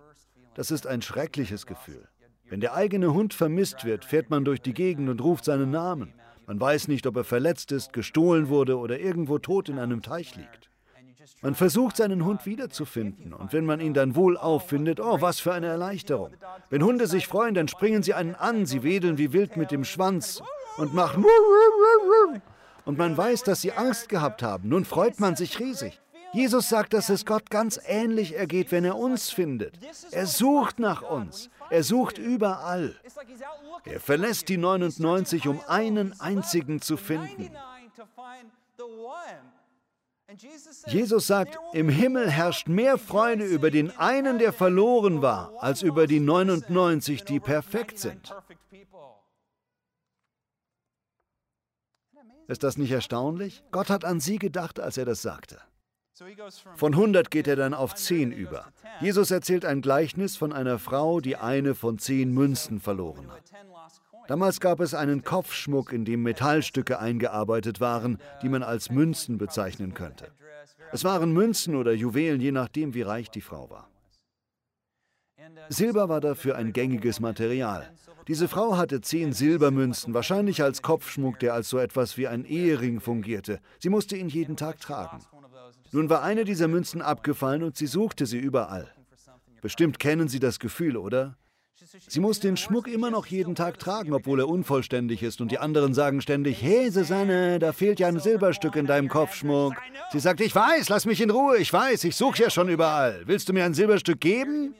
Das 0.55 0.72
ist 0.72 0.88
ein 0.88 1.01
schreckliches 1.01 1.65
Gefühl. 1.65 2.08
Wenn 2.50 2.62
der 2.62 2.74
eigene 2.74 3.13
Hund 3.13 3.34
vermisst 3.34 3.86
wird, 3.86 4.05
fährt 4.05 4.29
man 4.29 4.43
durch 4.43 4.62
die 4.62 4.74
Gegend 4.74 5.10
und 5.10 5.22
ruft 5.22 5.46
seinen 5.46 5.72
Namen. 5.72 6.13
Man 6.48 6.60
weiß 6.60 6.88
nicht, 6.88 7.08
ob 7.08 7.15
er 7.15 7.24
verletzt 7.24 7.72
ist, 7.72 7.93
gestohlen 7.93 8.50
wurde 8.50 8.77
oder 8.77 9.00
irgendwo 9.00 9.38
tot 9.38 9.70
in 9.70 9.79
einem 9.79 10.01
Teich 10.01 10.36
liegt. 10.36 10.70
Man 11.41 11.55
versucht 11.55 11.97
seinen 11.97 12.25
Hund 12.25 12.45
wiederzufinden 12.45 13.33
und 13.33 13.53
wenn 13.53 13.65
man 13.65 13.79
ihn 13.79 13.93
dann 13.93 14.15
wohl 14.15 14.37
auffindet, 14.37 14.99
oh, 14.99 15.21
was 15.21 15.39
für 15.39 15.53
eine 15.53 15.67
Erleichterung. 15.67 16.31
Wenn 16.69 16.83
Hunde 16.83 17.07
sich 17.07 17.27
freuen, 17.27 17.53
dann 17.53 17.67
springen 17.67 18.03
sie 18.03 18.13
einen 18.13 18.35
an, 18.35 18.65
sie 18.65 18.83
wedeln 18.83 19.17
wie 19.17 19.33
wild 19.33 19.57
mit 19.57 19.71
dem 19.71 19.83
Schwanz 19.83 20.41
und 20.77 20.93
machen 20.93 21.25
und 22.85 22.97
man 22.97 23.15
weiß, 23.15 23.43
dass 23.43 23.61
sie 23.61 23.73
Angst 23.73 24.09
gehabt 24.09 24.43
haben. 24.43 24.69
Nun 24.69 24.85
freut 24.85 25.19
man 25.19 25.35
sich 25.35 25.59
riesig. 25.59 26.01
Jesus 26.33 26.69
sagt, 26.69 26.93
dass 26.93 27.09
es 27.09 27.25
Gott 27.25 27.49
ganz 27.49 27.79
ähnlich 27.85 28.37
ergeht, 28.37 28.71
wenn 28.71 28.85
er 28.85 28.97
uns 28.97 29.29
findet. 29.29 29.77
Er 30.11 30.25
sucht 30.25 30.79
nach 30.79 31.01
uns. 31.01 31.49
Er 31.69 31.83
sucht 31.83 32.17
überall. 32.17 32.95
Er 33.83 33.99
verlässt 33.99 34.47
die 34.47 34.57
99, 34.57 35.47
um 35.47 35.59
einen 35.67 36.17
einzigen 36.21 36.81
zu 36.81 36.95
finden. 36.95 37.51
Jesus 40.88 41.27
sagt, 41.27 41.57
im 41.73 41.89
Himmel 41.89 42.29
herrscht 42.29 42.67
mehr 42.67 42.97
Freude 42.97 43.43
über 43.43 43.71
den 43.71 43.91
einen, 43.97 44.39
der 44.39 44.53
verloren 44.53 45.21
war, 45.21 45.51
als 45.59 45.81
über 45.81 46.07
die 46.07 46.19
99, 46.19 47.23
die 47.23 47.39
perfekt 47.39 48.00
sind. 48.00 48.33
Ist 52.47 52.63
das 52.63 52.77
nicht 52.77 52.91
erstaunlich? 52.91 53.63
Gott 53.71 53.89
hat 53.89 54.03
an 54.03 54.19
sie 54.19 54.38
gedacht, 54.38 54.79
als 54.79 54.97
er 54.97 55.05
das 55.05 55.21
sagte. 55.21 55.61
Von 56.75 56.93
100 56.93 57.31
geht 57.31 57.47
er 57.47 57.55
dann 57.55 57.73
auf 57.73 57.95
10 57.95 58.31
über. 58.31 58.71
Jesus 59.00 59.31
erzählt 59.31 59.65
ein 59.65 59.81
Gleichnis 59.81 60.38
von 60.38 60.53
einer 60.53 60.77
Frau, 60.77 61.19
die 61.19 61.38
eine 61.38 61.73
von 61.73 61.97
10 61.97 62.31
Münzen 62.31 62.79
verloren 62.79 63.31
hat. 63.31 63.41
Damals 64.31 64.61
gab 64.61 64.79
es 64.79 64.93
einen 64.93 65.25
Kopfschmuck, 65.25 65.91
in 65.91 66.05
dem 66.05 66.23
Metallstücke 66.23 67.00
eingearbeitet 67.00 67.81
waren, 67.81 68.17
die 68.41 68.47
man 68.47 68.63
als 68.63 68.89
Münzen 68.89 69.38
bezeichnen 69.38 69.93
könnte. 69.93 70.31
Es 70.93 71.03
waren 71.03 71.33
Münzen 71.33 71.75
oder 71.75 71.91
Juwelen, 71.91 72.39
je 72.39 72.53
nachdem, 72.53 72.93
wie 72.93 73.01
reich 73.01 73.29
die 73.29 73.41
Frau 73.41 73.69
war. 73.69 73.89
Silber 75.67 76.07
war 76.07 76.21
dafür 76.21 76.55
ein 76.55 76.71
gängiges 76.71 77.19
Material. 77.19 77.91
Diese 78.29 78.47
Frau 78.47 78.77
hatte 78.77 79.01
zehn 79.01 79.33
Silbermünzen, 79.33 80.13
wahrscheinlich 80.13 80.63
als 80.63 80.81
Kopfschmuck, 80.81 81.38
der 81.39 81.53
als 81.53 81.67
so 81.67 81.77
etwas 81.77 82.17
wie 82.17 82.29
ein 82.29 82.45
Ehering 82.45 83.01
fungierte. 83.01 83.59
Sie 83.79 83.89
musste 83.89 84.15
ihn 84.15 84.29
jeden 84.29 84.55
Tag 84.55 84.79
tragen. 84.79 85.25
Nun 85.91 86.09
war 86.09 86.23
eine 86.23 86.45
dieser 86.45 86.69
Münzen 86.69 87.01
abgefallen 87.01 87.63
und 87.63 87.75
sie 87.75 87.88
suchte 87.88 88.25
sie 88.25 88.39
überall. 88.39 88.93
Bestimmt 89.61 90.00
kennen 90.00 90.29
Sie 90.29 90.39
das 90.39 90.57
Gefühl, 90.57 90.95
oder? 90.95 91.35
Sie 92.07 92.19
muss 92.19 92.39
den 92.39 92.57
Schmuck 92.57 92.88
immer 92.88 93.09
noch 93.09 93.25
jeden 93.25 93.55
Tag 93.55 93.79
tragen, 93.79 94.13
obwohl 94.13 94.39
er 94.39 94.47
unvollständig 94.47 95.23
ist. 95.23 95.41
Und 95.41 95.51
die 95.51 95.57
anderen 95.57 95.93
sagen 95.93 96.21
ständig, 96.21 96.61
hey 96.61 96.91
Susanne, 96.91 97.57
da 97.57 97.73
fehlt 97.73 98.00
ja 98.00 98.07
ein 98.07 98.19
Silberstück 98.19 98.75
in 98.75 98.85
deinem 98.85 99.09
Kopfschmuck. 99.09 99.73
Sie 100.11 100.19
sagt, 100.19 100.41
ich 100.41 100.53
weiß, 100.53 100.89
lass 100.89 101.05
mich 101.05 101.21
in 101.21 101.31
Ruhe, 101.31 101.57
ich 101.57 101.73
weiß, 101.73 102.03
ich 102.03 102.15
suche 102.15 102.43
ja 102.43 102.50
schon 102.50 102.69
überall. 102.69 103.23
Willst 103.25 103.50
du 103.50 103.53
mir 103.53 103.65
ein 103.65 103.73
Silberstück 103.73 104.19
geben? 104.19 104.75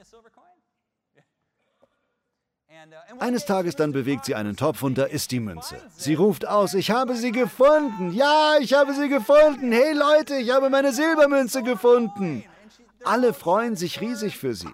Eines 3.20 3.46
Tages 3.46 3.76
dann 3.76 3.92
bewegt 3.92 4.26
sie 4.26 4.36
einen 4.36 4.56
Topf 4.56 4.84
und 4.84 4.98
da 4.98 5.04
ist 5.06 5.32
die 5.32 5.40
Münze. 5.40 5.78
Sie 5.96 6.14
ruft 6.14 6.48
aus, 6.48 6.74
ich 6.74 6.92
habe 6.92 7.16
sie 7.16 7.32
gefunden. 7.32 8.12
Ja, 8.14 8.56
ich 8.60 8.74
habe 8.74 8.94
sie 8.94 9.10
gefunden. 9.10 9.72
Hey 9.72 9.94
Leute, 9.94 10.36
ich 10.36 10.52
habe 10.52 10.70
meine 10.70 10.94
Silbermünze 10.94 11.64
gefunden. 11.64 12.44
Alle 13.04 13.34
freuen 13.34 13.76
sich 13.76 14.02
riesig 14.02 14.38
für 14.38 14.54
sie. 14.54 14.70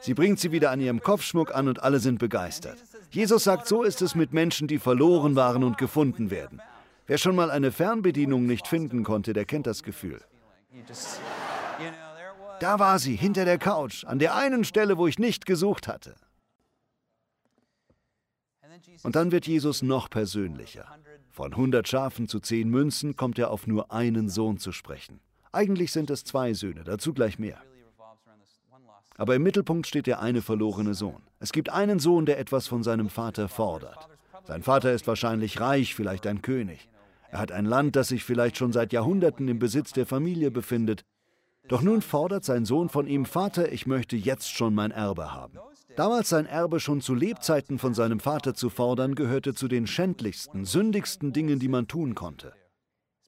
Sie 0.00 0.14
bringt 0.14 0.40
sie 0.40 0.52
wieder 0.52 0.70
an 0.70 0.80
ihrem 0.80 1.00
Kopfschmuck 1.00 1.54
an 1.54 1.68
und 1.68 1.82
alle 1.82 2.00
sind 2.00 2.18
begeistert. 2.18 2.78
Jesus 3.10 3.44
sagt, 3.44 3.66
so 3.66 3.82
ist 3.82 4.02
es 4.02 4.14
mit 4.14 4.32
Menschen, 4.32 4.68
die 4.68 4.78
verloren 4.78 5.36
waren 5.36 5.62
und 5.62 5.78
gefunden 5.78 6.30
werden. 6.30 6.62
Wer 7.06 7.18
schon 7.18 7.34
mal 7.34 7.50
eine 7.50 7.72
Fernbedienung 7.72 8.46
nicht 8.46 8.66
finden 8.66 9.02
konnte, 9.02 9.32
der 9.32 9.44
kennt 9.44 9.66
das 9.66 9.82
Gefühl. 9.82 10.20
Da 12.60 12.78
war 12.78 12.98
sie, 12.98 13.16
hinter 13.16 13.44
der 13.44 13.58
Couch, 13.58 14.04
an 14.04 14.18
der 14.18 14.34
einen 14.36 14.64
Stelle, 14.64 14.96
wo 14.96 15.06
ich 15.06 15.18
nicht 15.18 15.44
gesucht 15.46 15.88
hatte. 15.88 16.14
Und 19.02 19.16
dann 19.16 19.32
wird 19.32 19.46
Jesus 19.46 19.82
noch 19.82 20.08
persönlicher. 20.08 20.86
Von 21.30 21.52
100 21.52 21.88
Schafen 21.88 22.28
zu 22.28 22.40
10 22.40 22.68
Münzen 22.68 23.16
kommt 23.16 23.38
er 23.38 23.50
auf 23.50 23.66
nur 23.66 23.92
einen 23.92 24.28
Sohn 24.28 24.58
zu 24.58 24.72
sprechen. 24.72 25.20
Eigentlich 25.52 25.90
sind 25.92 26.10
es 26.10 26.24
zwei 26.24 26.54
Söhne, 26.54 26.84
dazu 26.84 27.12
gleich 27.12 27.38
mehr. 27.38 27.60
Aber 29.20 29.34
im 29.34 29.42
Mittelpunkt 29.42 29.86
steht 29.86 30.06
der 30.06 30.22
eine 30.22 30.40
verlorene 30.40 30.94
Sohn. 30.94 31.20
Es 31.40 31.52
gibt 31.52 31.68
einen 31.68 31.98
Sohn, 31.98 32.24
der 32.24 32.38
etwas 32.38 32.68
von 32.68 32.82
seinem 32.82 33.10
Vater 33.10 33.48
fordert. 33.48 34.08
Sein 34.44 34.62
Vater 34.62 34.94
ist 34.94 35.06
wahrscheinlich 35.06 35.60
reich, 35.60 35.94
vielleicht 35.94 36.26
ein 36.26 36.40
König. 36.40 36.88
Er 37.30 37.38
hat 37.38 37.52
ein 37.52 37.66
Land, 37.66 37.96
das 37.96 38.08
sich 38.08 38.24
vielleicht 38.24 38.56
schon 38.56 38.72
seit 38.72 38.94
Jahrhunderten 38.94 39.46
im 39.48 39.58
Besitz 39.58 39.92
der 39.92 40.06
Familie 40.06 40.50
befindet. 40.50 41.04
Doch 41.68 41.82
nun 41.82 42.00
fordert 42.00 42.46
sein 42.46 42.64
Sohn 42.64 42.88
von 42.88 43.06
ihm, 43.06 43.26
Vater, 43.26 43.70
ich 43.70 43.86
möchte 43.86 44.16
jetzt 44.16 44.48
schon 44.48 44.74
mein 44.74 44.90
Erbe 44.90 45.34
haben. 45.34 45.58
Damals 45.96 46.30
sein 46.30 46.46
Erbe 46.46 46.80
schon 46.80 47.02
zu 47.02 47.14
Lebzeiten 47.14 47.78
von 47.78 47.92
seinem 47.92 48.20
Vater 48.20 48.54
zu 48.54 48.70
fordern, 48.70 49.14
gehörte 49.14 49.52
zu 49.52 49.68
den 49.68 49.86
schändlichsten, 49.86 50.64
sündigsten 50.64 51.34
Dingen, 51.34 51.58
die 51.58 51.68
man 51.68 51.88
tun 51.88 52.14
konnte. 52.14 52.54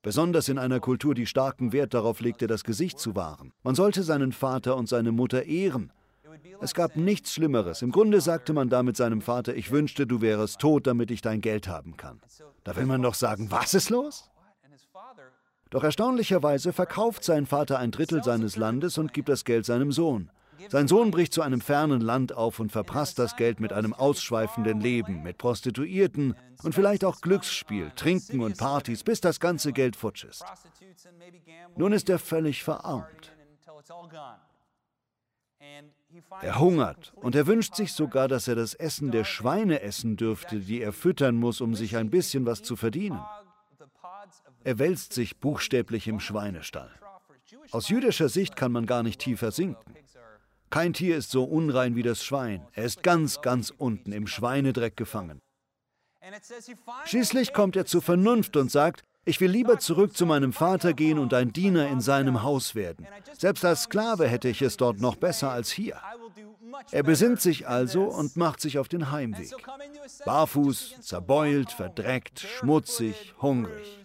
Besonders 0.03 0.49
in 0.49 0.59
einer 0.59 0.81
Kultur, 0.81 1.15
die 1.15 1.27
starken 1.27 1.73
Wert 1.73 1.95
darauf 1.95 2.21
legte, 2.21 2.49
das 2.49 2.65
Gesicht 2.65 2.99
zu 2.99 3.15
wahren. 3.15 3.53
Man 3.63 3.77
sollte 3.77 4.03
seinen 4.03 4.33
Vater 4.33 4.77
und 4.77 4.89
seine 4.89 5.13
Mutter 5.13 5.45
ehren. 5.45 5.93
Es 6.61 6.75
gab 6.75 6.97
nichts 6.97 7.33
Schlimmeres. 7.35 7.83
Im 7.83 7.93
Grunde 7.93 8.21
sagte 8.21 8.53
man 8.53 8.69
damit 8.69 8.97
seinem 8.97 9.21
Vater, 9.21 9.55
ich 9.55 9.71
wünschte, 9.71 10.07
du 10.07 10.21
wärest 10.21 10.61
tot, 10.61 10.87
damit 10.87 11.11
ich 11.11 11.21
dein 11.21 11.41
Geld 11.41 11.69
haben 11.69 11.97
kann. 11.97 12.21
Da 12.65 12.75
will 12.75 12.87
man 12.87 13.03
doch 13.03 13.15
sagen, 13.15 13.51
was 13.51 13.75
ist 13.75 13.91
los? 13.91 14.29
Doch 15.71 15.85
erstaunlicherweise 15.85 16.73
verkauft 16.73 17.25
sein 17.25 17.47
Vater 17.47 17.79
ein 17.79 17.93
Drittel 17.93 18.23
seines 18.23 18.57
Landes 18.57 18.99
und 18.99 19.15
gibt 19.15 19.29
das 19.29 19.45
Geld 19.45 19.65
seinem 19.65 19.93
Sohn. 19.93 20.31
Sein 20.69 20.89
Sohn 20.89 21.11
bricht 21.11 21.33
zu 21.33 21.43
einem 21.43 21.61
fernen 21.61 22.01
Land 22.01 22.35
auf 22.35 22.61
und 22.61 22.71
verprasst 22.71 23.19
das 23.19 23.37
Geld 23.37 23.61
mit 23.61 23.73
einem 23.73 23.93
ausschweifenden 23.95 24.81
Leben, 24.81 25.23
mit 25.23 25.39
Prostituierten 25.39 26.35
und 26.63 26.75
vielleicht 26.75 27.05
auch 27.05 27.21
Glücksspiel, 27.21 27.91
Trinken 27.97 28.41
und 28.41 28.59
Partys, 28.59 29.03
bis 29.03 29.21
das 29.21 29.41
ganze 29.41 29.73
Geld 29.73 29.97
futsch 29.97 30.25
ist. 30.25 30.45
Nun 31.77 31.93
ist 31.93 32.09
er 32.09 32.19
völlig 32.19 32.63
verarmt. 32.63 33.33
Er 36.43 36.59
hungert 36.59 37.13
und 37.17 37.35
er 37.35 37.47
wünscht 37.47 37.75
sich 37.75 37.93
sogar, 37.93 38.29
dass 38.29 38.49
er 38.49 38.55
das 38.55 38.75
Essen 38.75 39.11
der 39.11 39.25
Schweine 39.25 39.81
essen 39.81 40.17
dürfte, 40.17 40.61
die 40.61 40.81
er 40.81 40.93
füttern 40.93 41.37
muss, 41.37 41.61
um 41.61 41.75
sich 41.75 41.97
ein 41.97 42.11
bisschen 42.11 42.45
was 42.45 42.63
zu 42.63 42.77
verdienen. 42.77 43.21
Er 44.65 44.79
wälzt 44.79 45.13
sich 45.13 45.39
buchstäblich 45.39 46.09
im 46.09 46.21
Schweinestall. 46.21 46.91
Aus 47.71 47.89
jüdischer 47.89 48.29
Sicht 48.29 48.57
kann 48.57 48.73
man 48.73 48.87
gar 48.87 49.03
nicht 49.03 49.21
tiefer 49.21 49.51
sinken. 49.51 49.95
Kein 50.73 50.95
Tier 50.95 51.19
ist 51.19 51.31
so 51.31 51.45
unrein 51.45 51.97
wie 51.97 52.03
das 52.03 52.25
Schwein. 52.25 52.67
Er 52.73 52.85
ist 52.85 53.03
ganz, 53.03 53.43
ganz 53.43 53.71
unten 53.77 54.11
im 54.11 54.27
Schweinedreck 54.27 54.97
gefangen. 54.97 55.39
Schließlich 57.05 57.53
kommt 57.53 57.77
er 57.77 57.85
zur 57.85 58.01
Vernunft 58.01 58.57
und 58.57 58.71
sagt, 58.71 59.03
ich 59.27 59.39
will 59.43 59.51
lieber 59.51 59.79
zurück 59.81 60.17
zu 60.17 60.25
meinem 60.25 60.55
Vater 60.55 60.95
gehen 60.95 61.19
und 61.19 61.35
ein 61.35 61.53
Diener 61.53 61.89
in 61.89 62.01
seinem 62.01 62.43
Haus 62.43 62.75
werden. 62.75 63.07
Selbst 63.37 63.67
als 63.67 63.83
Sklave 63.83 64.27
hätte 64.27 64.49
ich 64.49 64.63
es 64.63 64.79
dort 64.79 64.99
noch 64.99 65.17
besser 65.17 65.51
als 65.51 65.71
hier. 65.71 66.01
Er 66.91 67.03
besinnt 67.03 67.43
sich 67.43 67.69
also 67.69 68.05
und 68.05 68.39
macht 68.39 68.63
sich 68.63 68.79
auf 68.79 68.89
den 68.89 69.11
Heimweg. 69.11 69.55
Barfuß, 70.25 71.03
zerbeult, 71.03 71.71
verdreckt, 71.71 72.41
schmutzig, 72.41 73.35
hungrig. 73.43 74.01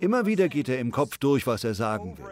Immer 0.00 0.26
wieder 0.26 0.48
geht 0.48 0.68
er 0.68 0.78
im 0.78 0.90
Kopf 0.90 1.18
durch, 1.18 1.46
was 1.46 1.62
er 1.62 1.74
sagen 1.74 2.16
will. 2.16 2.24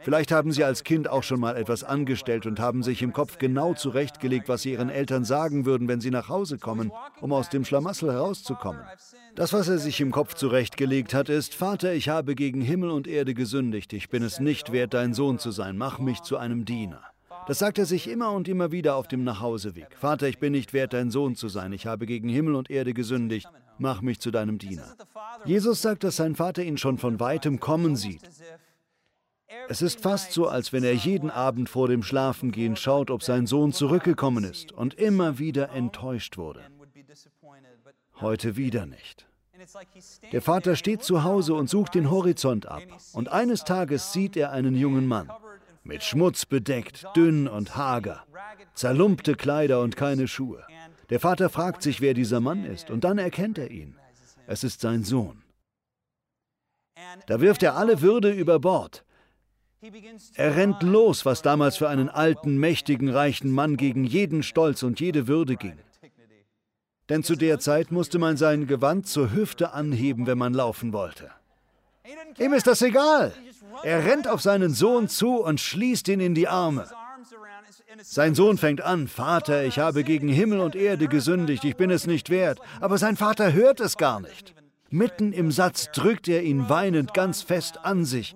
Vielleicht 0.00 0.32
haben 0.32 0.52
Sie 0.52 0.64
als 0.64 0.84
Kind 0.84 1.08
auch 1.08 1.22
schon 1.22 1.40
mal 1.40 1.56
etwas 1.56 1.84
angestellt 1.84 2.44
und 2.46 2.60
haben 2.60 2.82
sich 2.82 3.02
im 3.02 3.12
Kopf 3.12 3.38
genau 3.38 3.74
zurechtgelegt, 3.74 4.48
was 4.48 4.62
Sie 4.62 4.72
Ihren 4.72 4.90
Eltern 4.90 5.24
sagen 5.24 5.64
würden, 5.64 5.88
wenn 5.88 6.00
Sie 6.00 6.10
nach 6.10 6.28
Hause 6.28 6.58
kommen, 6.58 6.92
um 7.20 7.32
aus 7.32 7.48
dem 7.48 7.64
Schlamassel 7.64 8.12
herauszukommen. 8.12 8.82
Das, 9.34 9.52
was 9.52 9.68
er 9.68 9.78
sich 9.78 10.00
im 10.00 10.10
Kopf 10.10 10.34
zurechtgelegt 10.34 11.14
hat, 11.14 11.28
ist, 11.28 11.54
Vater, 11.54 11.94
ich 11.94 12.08
habe 12.08 12.34
gegen 12.34 12.60
Himmel 12.60 12.90
und 12.90 13.06
Erde 13.06 13.34
gesündigt, 13.34 13.92
ich 13.92 14.08
bin 14.10 14.22
es 14.22 14.40
nicht 14.40 14.72
wert, 14.72 14.92
dein 14.94 15.14
Sohn 15.14 15.38
zu 15.38 15.50
sein, 15.50 15.78
mach 15.78 15.98
mich 15.98 16.20
zu 16.22 16.36
einem 16.36 16.64
Diener. 16.64 17.00
Das 17.46 17.58
sagt 17.58 17.78
er 17.78 17.86
sich 17.86 18.08
immer 18.08 18.32
und 18.32 18.46
immer 18.46 18.70
wieder 18.70 18.94
auf 18.94 19.08
dem 19.08 19.24
Nachhauseweg. 19.24 19.88
Vater, 19.98 20.28
ich 20.28 20.38
bin 20.38 20.52
nicht 20.52 20.72
wert, 20.72 20.92
dein 20.92 21.10
Sohn 21.10 21.34
zu 21.34 21.48
sein, 21.48 21.72
ich 21.72 21.86
habe 21.86 22.06
gegen 22.06 22.28
Himmel 22.28 22.54
und 22.54 22.70
Erde 22.70 22.94
gesündigt, 22.94 23.48
mach 23.78 24.02
mich 24.02 24.20
zu 24.20 24.30
deinem 24.30 24.58
Diener. 24.58 24.96
Jesus 25.44 25.82
sagt, 25.82 26.04
dass 26.04 26.16
sein 26.16 26.36
Vater 26.36 26.62
ihn 26.62 26.78
schon 26.78 26.98
von 26.98 27.20
weitem 27.20 27.60
kommen 27.60 27.96
sieht. 27.96 28.22
Es 29.68 29.82
ist 29.82 30.00
fast 30.00 30.32
so, 30.32 30.48
als 30.48 30.72
wenn 30.72 30.84
er 30.84 30.94
jeden 30.94 31.30
Abend 31.30 31.68
vor 31.68 31.88
dem 31.88 32.02
Schlafengehen 32.02 32.76
schaut, 32.76 33.10
ob 33.10 33.22
sein 33.22 33.46
Sohn 33.46 33.72
zurückgekommen 33.72 34.44
ist 34.44 34.72
und 34.72 34.94
immer 34.94 35.38
wieder 35.38 35.70
enttäuscht 35.70 36.36
wurde. 36.36 36.62
Heute 38.20 38.56
wieder 38.56 38.86
nicht. 38.86 39.26
Der 40.32 40.42
Vater 40.42 40.76
steht 40.76 41.02
zu 41.02 41.22
Hause 41.24 41.54
und 41.54 41.68
sucht 41.68 41.94
den 41.94 42.10
Horizont 42.10 42.66
ab. 42.66 42.82
Und 43.12 43.28
eines 43.28 43.64
Tages 43.64 44.12
sieht 44.12 44.36
er 44.36 44.50
einen 44.50 44.74
jungen 44.74 45.06
Mann, 45.06 45.30
mit 45.84 46.02
Schmutz 46.02 46.46
bedeckt, 46.46 47.06
dünn 47.14 47.46
und 47.46 47.76
hager, 47.76 48.24
zerlumpte 48.74 49.34
Kleider 49.34 49.80
und 49.80 49.96
keine 49.96 50.26
Schuhe. 50.28 50.64
Der 51.12 51.20
Vater 51.20 51.50
fragt 51.50 51.82
sich, 51.82 52.00
wer 52.00 52.14
dieser 52.14 52.40
Mann 52.40 52.64
ist, 52.64 52.90
und 52.90 53.04
dann 53.04 53.18
erkennt 53.18 53.58
er 53.58 53.70
ihn. 53.70 53.98
Es 54.46 54.64
ist 54.64 54.80
sein 54.80 55.04
Sohn. 55.04 55.42
Da 57.26 57.42
wirft 57.42 57.62
er 57.62 57.76
alle 57.76 58.00
Würde 58.00 58.30
über 58.30 58.58
Bord. 58.58 59.04
Er 60.36 60.56
rennt 60.56 60.82
los, 60.82 61.26
was 61.26 61.42
damals 61.42 61.76
für 61.76 61.90
einen 61.90 62.08
alten, 62.08 62.56
mächtigen, 62.56 63.10
reichen 63.10 63.50
Mann 63.50 63.76
gegen 63.76 64.04
jeden 64.04 64.42
Stolz 64.42 64.82
und 64.82 65.00
jede 65.00 65.26
Würde 65.26 65.56
ging. 65.56 65.76
Denn 67.10 67.22
zu 67.22 67.36
der 67.36 67.58
Zeit 67.58 67.92
musste 67.92 68.18
man 68.18 68.38
sein 68.38 68.66
Gewand 68.66 69.06
zur 69.06 69.34
Hüfte 69.34 69.74
anheben, 69.74 70.26
wenn 70.26 70.38
man 70.38 70.54
laufen 70.54 70.94
wollte. 70.94 71.30
Ihm 72.38 72.54
ist 72.54 72.66
das 72.66 72.80
egal. 72.80 73.34
Er 73.82 74.06
rennt 74.06 74.28
auf 74.28 74.40
seinen 74.40 74.72
Sohn 74.72 75.08
zu 75.08 75.42
und 75.42 75.60
schließt 75.60 76.08
ihn 76.08 76.20
in 76.20 76.34
die 76.34 76.48
Arme. 76.48 76.88
Sein 78.02 78.34
Sohn 78.34 78.58
fängt 78.58 78.80
an, 78.80 79.08
Vater, 79.08 79.64
ich 79.64 79.78
habe 79.78 80.04
gegen 80.04 80.28
Himmel 80.28 80.60
und 80.60 80.76
Erde 80.76 81.08
gesündigt, 81.08 81.64
ich 81.64 81.76
bin 81.76 81.90
es 81.90 82.06
nicht 82.06 82.30
wert. 82.30 82.58
Aber 82.80 82.98
sein 82.98 83.16
Vater 83.16 83.52
hört 83.52 83.80
es 83.80 83.96
gar 83.96 84.20
nicht. 84.20 84.54
Mitten 84.90 85.32
im 85.32 85.50
Satz 85.50 85.90
drückt 85.92 86.28
er 86.28 86.42
ihn 86.42 86.68
weinend 86.68 87.14
ganz 87.14 87.42
fest 87.42 87.84
an 87.84 88.04
sich. 88.04 88.34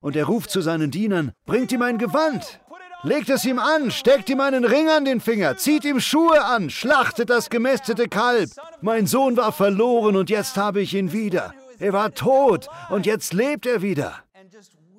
Und 0.00 0.16
er 0.16 0.26
ruft 0.26 0.50
zu 0.50 0.60
seinen 0.60 0.90
Dienern, 0.90 1.32
bringt 1.46 1.72
ihm 1.72 1.82
ein 1.82 1.98
Gewand, 1.98 2.60
legt 3.02 3.30
es 3.30 3.44
ihm 3.44 3.58
an, 3.58 3.90
steckt 3.90 4.28
ihm 4.30 4.40
einen 4.40 4.64
Ring 4.64 4.88
an 4.88 5.04
den 5.04 5.20
Finger, 5.20 5.56
zieht 5.56 5.84
ihm 5.84 6.00
Schuhe 6.00 6.44
an, 6.44 6.70
schlachtet 6.70 7.30
das 7.30 7.50
gemästete 7.50 8.08
Kalb. 8.08 8.50
Mein 8.80 9.06
Sohn 9.06 9.36
war 9.36 9.52
verloren 9.52 10.16
und 10.16 10.30
jetzt 10.30 10.56
habe 10.56 10.80
ich 10.80 10.94
ihn 10.94 11.12
wieder. 11.12 11.52
Er 11.78 11.92
war 11.92 12.12
tot 12.12 12.68
und 12.90 13.06
jetzt 13.06 13.32
lebt 13.32 13.66
er 13.66 13.82
wieder. 13.82 14.22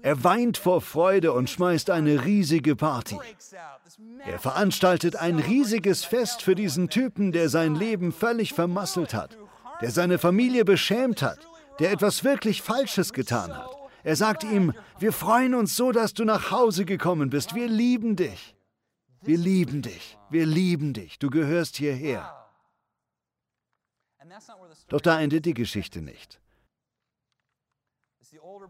Er 0.01 0.23
weint 0.23 0.57
vor 0.57 0.81
Freude 0.81 1.33
und 1.33 1.49
schmeißt 1.49 1.89
eine 1.89 2.25
riesige 2.25 2.75
Party. 2.75 3.17
Er 4.25 4.39
veranstaltet 4.39 5.15
ein 5.15 5.39
riesiges 5.39 6.05
Fest 6.05 6.41
für 6.41 6.55
diesen 6.55 6.89
Typen, 6.89 7.31
der 7.31 7.49
sein 7.49 7.75
Leben 7.75 8.11
völlig 8.11 8.53
vermasselt 8.53 9.13
hat, 9.13 9.37
der 9.81 9.91
seine 9.91 10.17
Familie 10.17 10.65
beschämt 10.65 11.21
hat, 11.21 11.39
der 11.79 11.91
etwas 11.91 12.23
wirklich 12.23 12.61
Falsches 12.61 13.13
getan 13.13 13.55
hat. 13.55 13.69
Er 14.03 14.15
sagt 14.15 14.43
ihm, 14.43 14.73
wir 14.99 15.11
freuen 15.11 15.53
uns 15.53 15.75
so, 15.75 15.91
dass 15.91 16.13
du 16.13 16.23
nach 16.23 16.51
Hause 16.51 16.85
gekommen 16.85 17.29
bist. 17.29 17.53
Wir 17.53 17.67
lieben 17.67 18.15
dich. 18.15 18.55
Wir 19.21 19.37
lieben 19.37 19.81
dich. 19.81 20.17
Wir 20.29 20.45
lieben 20.45 20.93
dich. 20.93 21.19
Du 21.19 21.29
gehörst 21.29 21.75
hierher. 21.75 22.35
Doch 24.87 25.01
da 25.01 25.19
endet 25.19 25.45
die 25.45 25.53
Geschichte 25.53 26.01
nicht. 26.01 26.39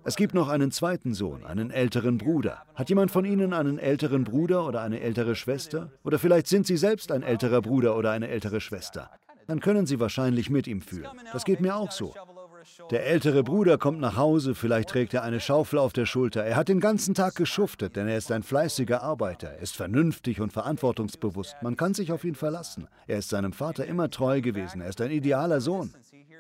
Es 0.04 0.16
gibt 0.16 0.34
noch 0.34 0.48
einen 0.48 0.72
zweiten 0.72 1.14
Sohn, 1.14 1.46
einen 1.46 1.72
älteren 1.72 2.18
Bruder. 2.18 2.64
Hat 2.76 2.90
jemand 2.90 3.12
von 3.12 3.26
Ihnen 3.26 3.54
einen 3.54 3.78
älteren 3.78 4.24
Bruder 4.24 4.66
oder 4.66 4.82
eine 4.82 5.02
ältere 5.02 5.36
Schwester? 5.36 5.92
Oder 6.04 6.20
vielleicht 6.20 6.48
sind 6.48 6.66
Sie 6.66 6.78
selbst 6.78 7.12
ein 7.12 7.24
älterer 7.24 7.62
Bruder 7.62 7.96
oder 7.96 8.12
eine 8.12 8.30
ältere 8.30 8.62
Schwester. 8.62 9.10
Dann 9.48 9.60
können 9.60 9.86
Sie 9.86 10.00
wahrscheinlich 10.00 10.50
mit 10.50 10.68
ihm 10.68 10.82
fühlen. 10.82 11.10
Das 11.34 11.44
geht 11.44 11.60
mir 11.62 11.76
auch 11.76 11.92
so. 11.92 12.14
Der 12.92 13.06
ältere 13.06 13.44
Bruder 13.44 13.78
kommt 13.78 14.00
nach 14.00 14.16
Hause, 14.16 14.54
vielleicht 14.56 14.90
trägt 14.90 15.14
er 15.14 15.24
eine 15.24 15.40
Schaufel 15.40 15.80
auf 15.80 15.94
der 15.94 16.06
Schulter. 16.06 16.44
Er 16.44 16.56
hat 16.56 16.68
den 16.68 16.80
ganzen 16.80 17.14
Tag 17.14 17.36
geschuftet, 17.36 17.96
denn 17.96 18.08
er 18.08 18.18
ist 18.18 18.32
ein 18.32 18.44
fleißiger 18.44 19.02
Arbeiter, 19.02 19.50
er 19.50 19.60
ist 19.60 19.76
vernünftig 19.76 20.42
und 20.42 20.54
verantwortungsbewusst. 20.54 21.56
Man 21.62 21.78
kann 21.78 21.94
sich 21.94 22.12
auf 22.12 22.24
ihn 22.24 22.36
verlassen. 22.36 22.88
Er 23.08 23.20
ist 23.20 23.30
seinem 23.30 23.54
Vater 23.54 23.86
immer 23.86 24.10
treu 24.10 24.42
gewesen, 24.42 24.82
er 24.82 24.90
ist 24.90 25.02
ein 25.02 25.12
idealer 25.12 25.62
Sohn. 25.62 25.94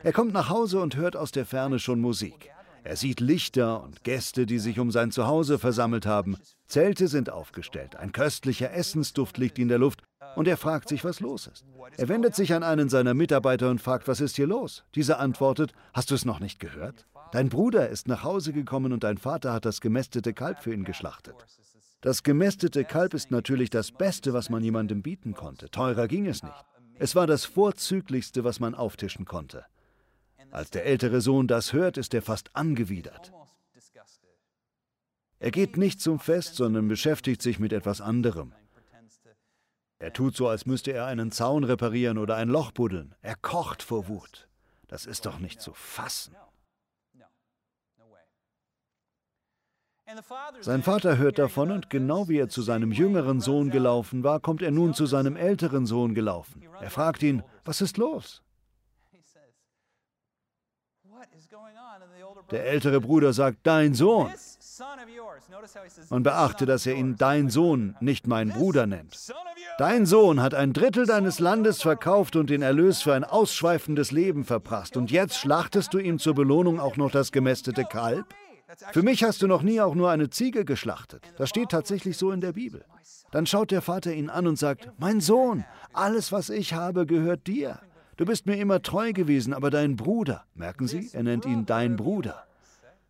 Er 0.03 0.13
kommt 0.13 0.33
nach 0.33 0.49
Hause 0.49 0.79
und 0.79 0.95
hört 0.95 1.15
aus 1.15 1.31
der 1.31 1.45
Ferne 1.45 1.79
schon 1.79 1.99
Musik. 1.99 2.51
Er 2.83 2.95
sieht 2.95 3.19
Lichter 3.19 3.83
und 3.83 4.03
Gäste, 4.03 4.45
die 4.45 4.59
sich 4.59 4.79
um 4.79 4.91
sein 4.91 5.11
Zuhause 5.11 5.59
versammelt 5.59 6.05
haben. 6.05 6.37
Zelte 6.67 7.07
sind 7.07 7.29
aufgestellt, 7.29 7.95
ein 7.95 8.11
köstlicher 8.11 8.71
Essensduft 8.71 9.37
liegt 9.37 9.59
in 9.59 9.67
der 9.67 9.79
Luft 9.79 10.03
und 10.35 10.47
er 10.47 10.57
fragt 10.57 10.89
sich, 10.89 11.03
was 11.03 11.19
los 11.19 11.47
ist. 11.47 11.65
Er 11.97 12.07
wendet 12.07 12.35
sich 12.35 12.53
an 12.53 12.63
einen 12.63 12.89
seiner 12.89 13.13
Mitarbeiter 13.13 13.69
und 13.69 13.81
fragt, 13.81 14.07
was 14.07 14.21
ist 14.21 14.35
hier 14.35 14.47
los? 14.47 14.83
Dieser 14.95 15.19
antwortet, 15.19 15.73
hast 15.93 16.11
du 16.11 16.15
es 16.15 16.25
noch 16.25 16.39
nicht 16.39 16.59
gehört? 16.59 17.05
Dein 17.31 17.49
Bruder 17.49 17.89
ist 17.89 18.07
nach 18.07 18.23
Hause 18.23 18.53
gekommen 18.53 18.93
und 18.93 19.03
dein 19.03 19.17
Vater 19.17 19.53
hat 19.53 19.65
das 19.65 19.81
gemästete 19.81 20.33
Kalb 20.33 20.59
für 20.63 20.73
ihn 20.73 20.83
geschlachtet. 20.83 21.35
Das 22.01 22.23
gemästete 22.23 22.85
Kalb 22.85 23.13
ist 23.13 23.29
natürlich 23.29 23.69
das 23.69 23.91
Beste, 23.91 24.33
was 24.33 24.49
man 24.49 24.63
jemandem 24.63 25.01
bieten 25.01 25.33
konnte. 25.33 25.69
Teurer 25.69 26.07
ging 26.07 26.27
es 26.27 26.43
nicht. 26.43 26.65
Es 26.97 27.15
war 27.15 27.27
das 27.27 27.45
Vorzüglichste, 27.45 28.43
was 28.43 28.59
man 28.59 28.73
auftischen 28.73 29.25
konnte. 29.25 29.65
Als 30.51 30.71
der 30.71 30.85
ältere 30.85 31.21
Sohn 31.21 31.47
das 31.47 31.73
hört, 31.73 31.97
ist 31.97 32.13
er 32.13 32.21
fast 32.21 32.55
angewidert. 32.55 33.31
Er 35.39 35.51
geht 35.51 35.77
nicht 35.77 36.01
zum 36.01 36.19
Fest, 36.19 36.55
sondern 36.55 36.87
beschäftigt 36.87 37.41
sich 37.41 37.59
mit 37.59 37.71
etwas 37.71 38.01
anderem. 38.01 38.53
Er 39.99 40.13
tut 40.13 40.35
so, 40.35 40.47
als 40.47 40.65
müsste 40.65 40.91
er 40.91 41.05
einen 41.05 41.31
Zaun 41.31 41.63
reparieren 41.63 42.17
oder 42.17 42.35
ein 42.35 42.49
Loch 42.49 42.71
buddeln. 42.71 43.15
Er 43.21 43.35
kocht 43.35 43.83
vor 43.83 44.07
Wut. 44.07 44.47
Das 44.87 45.05
ist 45.05 45.25
doch 45.25 45.39
nicht 45.39 45.61
zu 45.61 45.73
fassen. 45.73 46.35
Sein 50.61 50.81
Vater 50.81 51.17
hört 51.17 51.37
davon 51.37 51.71
und 51.71 51.89
genau 51.91 52.27
wie 52.27 52.37
er 52.37 52.49
zu 52.49 52.63
seinem 52.63 52.91
jüngeren 52.91 53.41
Sohn 53.41 53.69
gelaufen 53.69 54.23
war, 54.23 54.39
kommt 54.39 54.63
er 54.63 54.71
nun 54.71 54.95
zu 54.95 55.05
seinem 55.05 55.35
älteren 55.35 55.85
Sohn 55.85 56.15
gelaufen. 56.15 56.63
Er 56.81 56.89
fragt 56.89 57.21
ihn, 57.21 57.43
was 57.63 57.81
ist 57.81 57.97
los? 57.97 58.41
Der 62.51 62.65
ältere 62.65 63.01
Bruder 63.01 63.33
sagt, 63.33 63.59
dein 63.63 63.93
Sohn. 63.93 64.31
Man 66.09 66.23
beachte, 66.23 66.65
dass 66.65 66.85
er 66.85 66.95
ihn 66.95 67.15
dein 67.17 67.49
Sohn, 67.49 67.95
nicht 67.99 68.27
mein 68.27 68.49
Bruder 68.49 68.87
nennt. 68.87 69.17
Dein 69.77 70.05
Sohn 70.05 70.41
hat 70.41 70.53
ein 70.53 70.73
Drittel 70.73 71.05
deines 71.05 71.39
Landes 71.39 71.81
verkauft 71.81 72.35
und 72.35 72.49
den 72.49 72.61
Erlös 72.61 73.01
für 73.01 73.13
ein 73.13 73.23
ausschweifendes 73.23 74.11
Leben 74.11 74.45
verprasst. 74.45 74.97
Und 74.97 75.11
jetzt 75.11 75.37
schlachtest 75.37 75.93
du 75.93 75.99
ihm 75.99 76.19
zur 76.19 76.35
Belohnung 76.35 76.79
auch 76.79 76.97
noch 76.97 77.11
das 77.11 77.31
gemästete 77.31 77.83
Kalb? 77.83 78.25
Für 78.91 79.01
mich 79.01 79.23
hast 79.23 79.41
du 79.41 79.47
noch 79.47 79.63
nie 79.63 79.81
auch 79.81 79.95
nur 79.95 80.11
eine 80.11 80.29
Ziege 80.29 80.63
geschlachtet. 80.63 81.23
Das 81.37 81.49
steht 81.49 81.69
tatsächlich 81.69 82.17
so 82.17 82.31
in 82.31 82.39
der 82.39 82.53
Bibel. 82.53 82.85
Dann 83.31 83.45
schaut 83.45 83.71
der 83.71 83.81
Vater 83.81 84.13
ihn 84.13 84.29
an 84.29 84.47
und 84.47 84.57
sagt, 84.57 84.89
mein 84.97 85.21
Sohn, 85.21 85.65
alles, 85.93 86.31
was 86.31 86.49
ich 86.49 86.73
habe, 86.73 87.05
gehört 87.05 87.47
dir. 87.47 87.79
Du 88.19 88.25
bist 88.25 88.47
mir 88.47 88.57
immer 88.57 88.81
treu 88.81 89.13
gewesen, 89.13 89.53
aber 89.53 89.69
dein 89.69 89.95
Bruder, 89.95 90.43
merken 90.53 90.89
Sie, 90.89 91.09
er 91.13 91.23
nennt 91.23 91.45
ihn 91.45 91.65
dein 91.65 91.95
Bruder. 91.95 92.43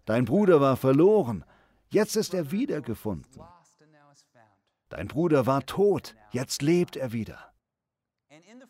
Dein 0.05 0.25
Bruder 0.25 0.61
war 0.61 0.77
verloren, 0.77 1.43
jetzt 1.89 2.15
ist 2.15 2.35
er 2.35 2.51
wiedergefunden. 2.51 3.41
Dein 4.89 5.07
Bruder 5.07 5.47
war 5.47 5.65
tot, 5.65 6.15
jetzt 6.31 6.61
lebt 6.61 6.95
er 6.95 7.11
wieder. 7.11 7.39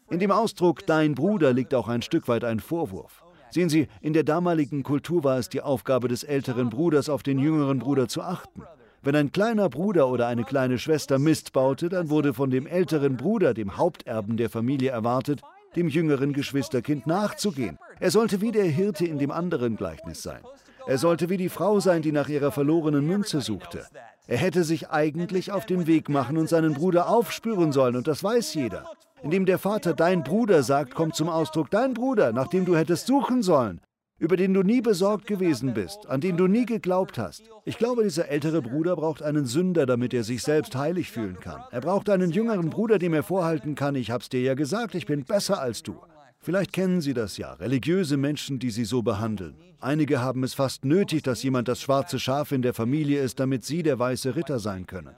In 0.09 0.19
dem 0.19 0.31
Ausdruck 0.31 0.85
dein 0.85 1.13
Bruder 1.13 1.51
liegt 1.51 1.73
auch 1.73 1.89
ein 1.89 2.01
Stück 2.01 2.29
weit 2.29 2.45
ein 2.45 2.61
Vorwurf. 2.61 3.21
Sehen 3.49 3.67
Sie, 3.67 3.89
in 3.99 4.13
der 4.13 4.23
damaligen 4.23 4.83
Kultur 4.83 5.25
war 5.25 5.39
es 5.39 5.49
die 5.49 5.61
Aufgabe 5.61 6.07
des 6.07 6.23
älteren 6.23 6.69
Bruders, 6.69 7.09
auf 7.09 7.21
den 7.21 7.37
jüngeren 7.37 7.79
Bruder 7.79 8.07
zu 8.07 8.21
achten. 8.21 8.63
Wenn 9.01 9.17
ein 9.17 9.33
kleiner 9.33 9.67
Bruder 9.67 10.07
oder 10.07 10.27
eine 10.27 10.45
kleine 10.45 10.77
Schwester 10.77 11.19
Mist 11.19 11.51
baute, 11.51 11.89
dann 11.89 12.09
wurde 12.09 12.33
von 12.33 12.49
dem 12.49 12.65
älteren 12.65 13.17
Bruder, 13.17 13.53
dem 13.53 13.75
Haupterben 13.75 14.37
der 14.37 14.49
Familie, 14.49 14.91
erwartet, 14.91 15.41
dem 15.75 15.87
jüngeren 15.87 16.33
Geschwisterkind 16.33 17.07
nachzugehen. 17.07 17.77
Er 17.99 18.11
sollte 18.11 18.41
wie 18.41 18.51
der 18.51 18.65
Hirte 18.65 19.05
in 19.05 19.19
dem 19.19 19.31
anderen 19.31 19.75
Gleichnis 19.75 20.23
sein. 20.23 20.41
Er 20.87 20.97
sollte 20.97 21.29
wie 21.29 21.37
die 21.37 21.49
Frau 21.49 21.79
sein, 21.79 22.01
die 22.01 22.11
nach 22.11 22.29
ihrer 22.29 22.51
verlorenen 22.51 23.05
Münze 23.05 23.41
suchte. 23.41 23.85
Er 24.27 24.37
hätte 24.37 24.63
sich 24.63 24.89
eigentlich 24.89 25.51
auf 25.51 25.65
den 25.65 25.87
Weg 25.87 26.09
machen 26.09 26.37
und 26.37 26.49
seinen 26.49 26.73
Bruder 26.73 27.09
aufspüren 27.09 27.71
sollen, 27.71 27.95
und 27.95 28.07
das 28.07 28.23
weiß 28.23 28.53
jeder. 28.53 28.85
Indem 29.21 29.45
der 29.45 29.59
Vater 29.59 29.93
dein 29.93 30.23
Bruder 30.23 30.63
sagt, 30.63 30.95
kommt 30.95 31.15
zum 31.15 31.29
Ausdruck 31.29 31.69
dein 31.69 31.93
Bruder, 31.93 32.31
nach 32.31 32.47
dem 32.47 32.65
du 32.65 32.75
hättest 32.75 33.07
suchen 33.07 33.43
sollen 33.43 33.81
über 34.19 34.37
den 34.37 34.53
du 34.53 34.61
nie 34.61 34.81
besorgt 34.81 35.25
gewesen 35.25 35.73
bist, 35.73 36.07
an 36.07 36.21
den 36.21 36.37
du 36.37 36.47
nie 36.47 36.65
geglaubt 36.65 37.17
hast. 37.17 37.49
Ich 37.65 37.77
glaube, 37.77 38.03
dieser 38.03 38.27
ältere 38.27 38.61
Bruder 38.61 38.95
braucht 38.95 39.23
einen 39.23 39.45
Sünder, 39.45 39.85
damit 39.85 40.13
er 40.13 40.23
sich 40.23 40.43
selbst 40.43 40.75
heilig 40.75 41.09
fühlen 41.09 41.39
kann. 41.39 41.63
Er 41.71 41.81
braucht 41.81 42.09
einen 42.09 42.31
jüngeren 42.31 42.69
Bruder, 42.69 42.99
dem 42.99 43.13
er 43.13 43.23
vorhalten 43.23 43.75
kann, 43.75 43.95
ich 43.95 44.11
hab's 44.11 44.29
dir 44.29 44.41
ja 44.41 44.53
gesagt, 44.53 44.93
ich 44.95 45.05
bin 45.05 45.23
besser 45.23 45.59
als 45.59 45.83
du. 45.83 45.95
Vielleicht 46.41 46.71
kennen 46.71 47.01
Sie 47.01 47.13
das 47.13 47.37
ja, 47.37 47.53
religiöse 47.53 48.15
Menschen, 48.15 48.59
die 48.59 48.71
Sie 48.71 48.85
so 48.85 49.01
behandeln. 49.01 49.55
Einige 49.81 50.21
haben 50.21 50.43
es 50.43 50.53
fast 50.53 50.85
nötig, 50.85 51.23
dass 51.23 51.43
jemand 51.43 51.67
das 51.67 51.81
schwarze 51.81 52.19
Schaf 52.19 52.51
in 52.51 52.61
der 52.61 52.73
Familie 52.73 53.21
ist, 53.21 53.39
damit 53.39 53.65
Sie 53.65 53.83
der 53.83 53.99
weiße 53.99 54.35
Ritter 54.35 54.59
sein 54.59 54.87
können. 54.87 55.15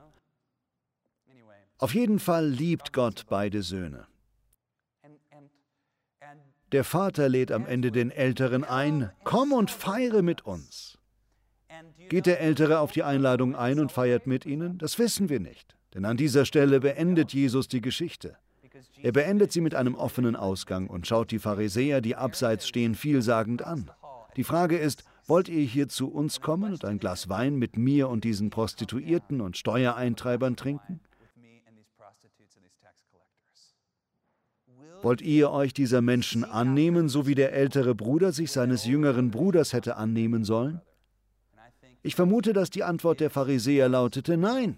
Auf 1.77 1.95
jeden 1.95 2.19
Fall 2.19 2.47
liebt 2.47 2.93
Gott 2.93 3.25
beide 3.27 3.63
Söhne. 3.63 4.05
Der 6.71 6.83
Vater 6.85 7.27
lädt 7.27 7.51
am 7.51 7.65
Ende 7.65 7.91
den 7.91 8.11
Älteren 8.11 8.63
ein, 8.63 9.11
komm 9.25 9.51
und 9.51 9.69
feiere 9.69 10.21
mit 10.21 10.45
uns. 10.45 10.97
Geht 12.09 12.25
der 12.25 12.39
Ältere 12.39 12.79
auf 12.79 12.91
die 12.91 13.03
Einladung 13.03 13.55
ein 13.55 13.79
und 13.79 13.91
feiert 13.91 14.25
mit 14.25 14.45
ihnen? 14.45 14.77
Das 14.77 14.97
wissen 14.97 15.29
wir 15.29 15.39
nicht. 15.39 15.75
Denn 15.93 16.05
an 16.05 16.15
dieser 16.15 16.45
Stelle 16.45 16.79
beendet 16.79 17.33
Jesus 17.33 17.67
die 17.67 17.81
Geschichte. 17.81 18.37
Er 19.01 19.11
beendet 19.11 19.51
sie 19.51 19.59
mit 19.59 19.75
einem 19.75 19.95
offenen 19.95 20.35
Ausgang 20.37 20.87
und 20.87 21.07
schaut 21.07 21.31
die 21.31 21.39
Pharisäer, 21.39 21.99
die 21.99 22.15
abseits 22.15 22.67
stehen, 22.67 22.95
vielsagend 22.95 23.63
an. 23.63 23.91
Die 24.37 24.45
Frage 24.45 24.77
ist, 24.77 25.03
wollt 25.27 25.49
ihr 25.49 25.63
hier 25.63 25.89
zu 25.89 26.09
uns 26.09 26.39
kommen 26.39 26.71
und 26.71 26.85
ein 26.85 26.99
Glas 26.99 27.27
Wein 27.27 27.57
mit 27.57 27.77
mir 27.77 28.07
und 28.07 28.23
diesen 28.23 28.49
Prostituierten 28.49 29.41
und 29.41 29.57
Steuereintreibern 29.57 30.55
trinken? 30.55 31.01
Wollt 35.01 35.21
ihr 35.21 35.51
euch 35.51 35.73
dieser 35.73 36.01
Menschen 36.01 36.43
annehmen, 36.43 37.09
so 37.09 37.25
wie 37.25 37.35
der 37.35 37.53
ältere 37.53 37.95
Bruder 37.95 38.31
sich 38.31 38.51
seines 38.51 38.85
jüngeren 38.85 39.31
Bruders 39.31 39.73
hätte 39.73 39.95
annehmen 39.95 40.43
sollen? 40.43 40.81
Ich 42.03 42.15
vermute, 42.15 42.53
dass 42.53 42.69
die 42.69 42.83
Antwort 42.83 43.19
der 43.19 43.29
Pharisäer 43.29 43.89
lautete 43.89 44.37
Nein. 44.37 44.77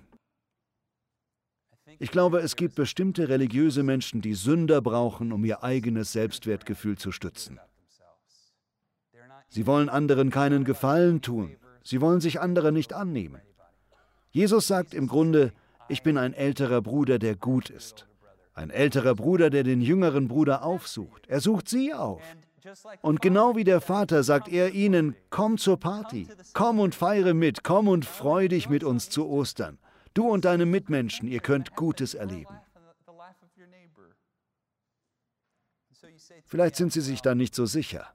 Ich 1.99 2.11
glaube, 2.11 2.39
es 2.39 2.55
gibt 2.55 2.75
bestimmte 2.75 3.29
religiöse 3.29 3.83
Menschen, 3.83 4.21
die 4.21 4.33
Sünder 4.33 4.81
brauchen, 4.81 5.31
um 5.31 5.45
ihr 5.45 5.63
eigenes 5.63 6.11
Selbstwertgefühl 6.11 6.97
zu 6.97 7.11
stützen. 7.11 7.59
Sie 9.49 9.67
wollen 9.67 9.89
anderen 9.89 10.29
keinen 10.31 10.63
Gefallen 10.63 11.21
tun. 11.21 11.55
Sie 11.83 12.01
wollen 12.01 12.21
sich 12.21 12.39
andere 12.39 12.71
nicht 12.71 12.93
annehmen. 12.93 13.41
Jesus 14.31 14.67
sagt 14.67 14.93
im 14.93 15.07
Grunde, 15.07 15.53
ich 15.89 16.01
bin 16.01 16.17
ein 16.17 16.33
älterer 16.33 16.81
Bruder, 16.81 17.19
der 17.19 17.35
gut 17.35 17.69
ist. 17.69 18.07
Ein 18.53 18.69
älterer 18.69 19.15
Bruder, 19.15 19.49
der 19.49 19.63
den 19.63 19.81
jüngeren 19.81 20.27
Bruder 20.27 20.63
aufsucht. 20.63 21.25
Er 21.27 21.39
sucht 21.39 21.67
sie 21.67 21.93
auf. 21.93 22.21
Und 23.01 23.21
genau 23.21 23.55
wie 23.55 23.63
der 23.63 23.81
Vater 23.81 24.23
sagt 24.23 24.47
er 24.47 24.71
ihnen, 24.71 25.15
komm 25.29 25.57
zur 25.57 25.77
Party, 25.77 26.27
komm 26.53 26.79
und 26.79 26.95
feiere 26.95 27.33
mit, 27.33 27.63
komm 27.63 27.87
und 27.87 28.05
freu 28.05 28.47
dich 28.47 28.69
mit 28.69 28.83
uns 28.83 29.09
zu 29.09 29.27
Ostern. 29.27 29.79
Du 30.13 30.29
und 30.29 30.45
deine 30.45 30.65
Mitmenschen, 30.65 31.27
ihr 31.27 31.39
könnt 31.39 31.75
Gutes 31.75 32.13
erleben. 32.13 32.55
Vielleicht 36.45 36.75
sind 36.75 36.93
sie 36.93 37.01
sich 37.01 37.21
da 37.21 37.35
nicht 37.35 37.55
so 37.55 37.65
sicher. 37.65 38.07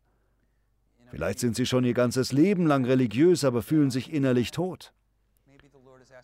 Vielleicht 1.11 1.40
sind 1.40 1.57
sie 1.57 1.66
schon 1.66 1.85
ihr 1.85 1.94
ganzes 1.94 2.33
Leben 2.33 2.66
lang 2.66 2.85
religiös, 2.85 3.44
aber 3.44 3.62
fühlen 3.62 3.90
sich 3.90 4.12
innerlich 4.12 4.51
tot. 4.51 4.92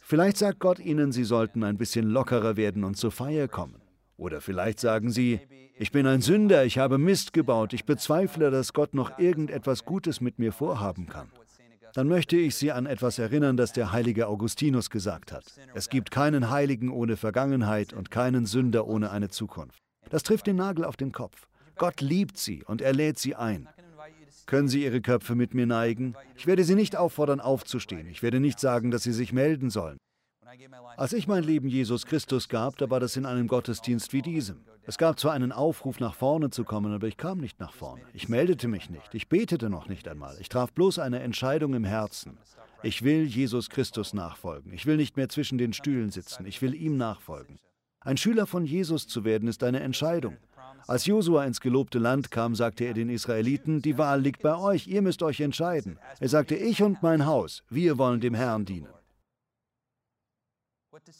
Vielleicht 0.00 0.36
sagt 0.36 0.60
Gott 0.60 0.78
ihnen, 0.78 1.12
sie 1.12 1.24
sollten 1.24 1.64
ein 1.64 1.78
bisschen 1.78 2.06
lockerer 2.06 2.56
werden 2.56 2.84
und 2.84 2.96
zur 2.96 3.10
Feier 3.10 3.48
kommen. 3.48 3.83
Oder 4.16 4.40
vielleicht 4.40 4.80
sagen 4.80 5.10
sie, 5.10 5.40
ich 5.76 5.90
bin 5.90 6.06
ein 6.06 6.20
Sünder, 6.20 6.64
ich 6.64 6.78
habe 6.78 6.98
Mist 6.98 7.32
gebaut, 7.32 7.72
ich 7.72 7.84
bezweifle, 7.84 8.50
dass 8.50 8.72
Gott 8.72 8.94
noch 8.94 9.18
irgendetwas 9.18 9.84
Gutes 9.84 10.20
mit 10.20 10.38
mir 10.38 10.52
vorhaben 10.52 11.06
kann. 11.08 11.30
Dann 11.94 12.08
möchte 12.08 12.36
ich 12.36 12.56
Sie 12.56 12.72
an 12.72 12.86
etwas 12.86 13.20
erinnern, 13.20 13.56
das 13.56 13.72
der 13.72 13.92
heilige 13.92 14.26
Augustinus 14.26 14.90
gesagt 14.90 15.30
hat. 15.30 15.44
Es 15.74 15.88
gibt 15.88 16.10
keinen 16.10 16.50
Heiligen 16.50 16.90
ohne 16.90 17.16
Vergangenheit 17.16 17.92
und 17.92 18.10
keinen 18.10 18.46
Sünder 18.46 18.88
ohne 18.88 19.12
eine 19.12 19.28
Zukunft. 19.28 19.78
Das 20.10 20.24
trifft 20.24 20.48
den 20.48 20.56
Nagel 20.56 20.84
auf 20.84 20.96
den 20.96 21.12
Kopf. 21.12 21.46
Gott 21.76 22.00
liebt 22.00 22.36
Sie 22.36 22.64
und 22.64 22.82
er 22.82 22.92
lädt 22.92 23.18
Sie 23.18 23.36
ein. 23.36 23.68
Können 24.46 24.68
Sie 24.68 24.84
Ihre 24.84 25.00
Köpfe 25.00 25.36
mit 25.36 25.54
mir 25.54 25.66
neigen? 25.66 26.14
Ich 26.36 26.46
werde 26.46 26.64
Sie 26.64 26.74
nicht 26.74 26.96
auffordern, 26.96 27.40
aufzustehen. 27.40 28.08
Ich 28.08 28.22
werde 28.22 28.40
nicht 28.40 28.58
sagen, 28.58 28.90
dass 28.90 29.04
Sie 29.04 29.12
sich 29.12 29.32
melden 29.32 29.70
sollen. 29.70 29.98
Als 30.96 31.12
ich 31.12 31.26
mein 31.26 31.44
Leben 31.44 31.68
Jesus 31.68 32.06
Christus 32.06 32.48
gab, 32.48 32.76
da 32.78 32.90
war 32.90 33.00
das 33.00 33.16
in 33.16 33.26
einem 33.26 33.48
Gottesdienst 33.48 34.12
wie 34.12 34.22
diesem. 34.22 34.64
Es 34.86 34.98
gab 34.98 35.18
zwar 35.18 35.32
einen 35.32 35.52
Aufruf, 35.52 35.98
nach 35.98 36.14
vorne 36.14 36.50
zu 36.50 36.64
kommen, 36.64 36.92
aber 36.92 37.06
ich 37.06 37.16
kam 37.16 37.38
nicht 37.38 37.58
nach 37.58 37.72
vorne. 37.72 38.02
Ich 38.12 38.28
meldete 38.28 38.68
mich 38.68 38.90
nicht. 38.90 39.14
Ich 39.14 39.28
betete 39.28 39.70
noch 39.70 39.88
nicht 39.88 40.06
einmal. 40.08 40.36
Ich 40.40 40.48
traf 40.48 40.72
bloß 40.72 40.98
eine 40.98 41.20
Entscheidung 41.20 41.74
im 41.74 41.84
Herzen. 41.84 42.38
Ich 42.82 43.02
will 43.02 43.24
Jesus 43.24 43.70
Christus 43.70 44.12
nachfolgen. 44.12 44.72
Ich 44.72 44.84
will 44.84 44.96
nicht 44.96 45.16
mehr 45.16 45.28
zwischen 45.28 45.58
den 45.58 45.72
Stühlen 45.72 46.10
sitzen. 46.10 46.44
Ich 46.44 46.60
will 46.60 46.74
ihm 46.74 46.96
nachfolgen. 46.96 47.58
Ein 48.00 48.18
Schüler 48.18 48.46
von 48.46 48.66
Jesus 48.66 49.08
zu 49.08 49.24
werden, 49.24 49.48
ist 49.48 49.62
eine 49.64 49.80
Entscheidung. 49.80 50.36
Als 50.86 51.06
Josua 51.06 51.44
ins 51.44 51.62
gelobte 51.62 51.98
Land 51.98 52.30
kam, 52.30 52.54
sagte 52.54 52.84
er 52.84 52.92
den 52.92 53.08
Israeliten, 53.08 53.80
die 53.80 53.96
Wahl 53.96 54.20
liegt 54.20 54.42
bei 54.42 54.54
euch, 54.54 54.86
ihr 54.86 55.00
müsst 55.00 55.22
euch 55.22 55.40
entscheiden. 55.40 55.98
Er 56.20 56.28
sagte, 56.28 56.54
ich 56.54 56.82
und 56.82 57.02
mein 57.02 57.24
Haus, 57.24 57.62
wir 57.70 57.96
wollen 57.96 58.20
dem 58.20 58.34
Herrn 58.34 58.66
dienen. 58.66 58.88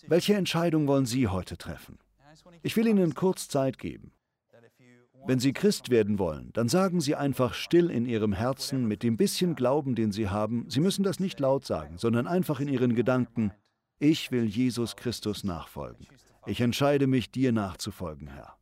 Welche 0.07 0.35
Entscheidung 0.35 0.87
wollen 0.87 1.07
Sie 1.07 1.29
heute 1.29 1.57
treffen? 1.57 1.99
Ich 2.63 2.77
will 2.77 2.87
Ihnen 2.87 3.15
kurz 3.15 3.49
Zeit 3.49 3.79
geben. 3.79 4.13
Wenn 5.27 5.39
Sie 5.39 5.55
Christ 5.55 5.89
werden 5.89 6.19
wollen, 6.19 6.53
dann 6.53 6.69
sagen 6.69 7.01
Sie 7.01 7.15
einfach 7.15 7.55
still 7.55 7.91
in 7.91 8.05
Ihrem 8.05 8.35
Herzen 8.35 8.87
mit 8.87 9.03
dem 9.03 9.17
bisschen 9.17 9.55
Glauben, 9.55 9.95
den 9.95 10.13
Sie 10.13 10.29
haben. 10.29 10.69
Sie 10.69 10.81
müssen 10.81 11.03
das 11.03 11.19
nicht 11.19 11.41
laut 11.41 11.65
sagen, 11.65 11.97
sondern 11.97 12.27
einfach 12.27 12.61
in 12.61 12.69
Ihren 12.69 12.95
Gedanken, 12.95 13.53
ich 13.99 14.31
will 14.33 14.45
Jesus 14.45 14.97
Christus 14.97 15.45
nachfolgen. 15.45 16.07
Ich 16.47 16.61
entscheide 16.61 17.07
mich, 17.07 17.31
dir 17.31 17.53
nachzufolgen, 17.53 18.29
Herr. 18.29 18.59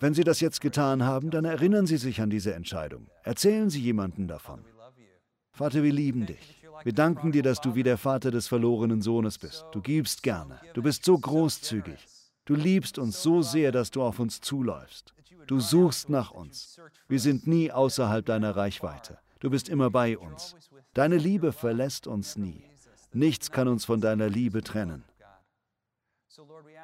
Wenn 0.00 0.14
Sie 0.14 0.24
das 0.24 0.40
jetzt 0.40 0.60
getan 0.60 1.02
haben, 1.04 1.30
dann 1.30 1.44
erinnern 1.44 1.86
Sie 1.86 1.96
sich 1.96 2.20
an 2.20 2.30
diese 2.30 2.54
Entscheidung. 2.54 3.08
Erzählen 3.24 3.68
Sie 3.68 3.80
jemanden 3.80 4.28
davon. 4.28 4.64
Vater, 5.58 5.82
wir 5.82 5.92
lieben 5.92 6.24
dich. 6.24 6.62
Wir 6.84 6.92
danken 6.92 7.32
dir, 7.32 7.42
dass 7.42 7.60
du 7.60 7.74
wie 7.74 7.82
der 7.82 7.98
Vater 7.98 8.30
des 8.30 8.46
verlorenen 8.46 9.02
Sohnes 9.02 9.38
bist. 9.38 9.64
Du 9.72 9.80
gibst 9.80 10.22
gerne. 10.22 10.60
Du 10.72 10.82
bist 10.82 11.04
so 11.04 11.18
großzügig. 11.18 11.98
Du 12.44 12.54
liebst 12.54 12.96
uns 12.96 13.20
so 13.24 13.42
sehr, 13.42 13.72
dass 13.72 13.90
du 13.90 14.04
auf 14.04 14.20
uns 14.20 14.40
zuläufst. 14.40 15.14
Du 15.48 15.58
suchst 15.58 16.10
nach 16.10 16.30
uns. 16.30 16.80
Wir 17.08 17.18
sind 17.18 17.48
nie 17.48 17.72
außerhalb 17.72 18.24
deiner 18.24 18.54
Reichweite. 18.54 19.18
Du 19.40 19.50
bist 19.50 19.68
immer 19.68 19.90
bei 19.90 20.16
uns. 20.16 20.54
Deine 20.94 21.16
Liebe 21.16 21.50
verlässt 21.50 22.06
uns 22.06 22.36
nie. 22.36 22.62
Nichts 23.12 23.50
kann 23.50 23.66
uns 23.66 23.84
von 23.84 24.00
deiner 24.00 24.28
Liebe 24.28 24.62
trennen. 24.62 25.02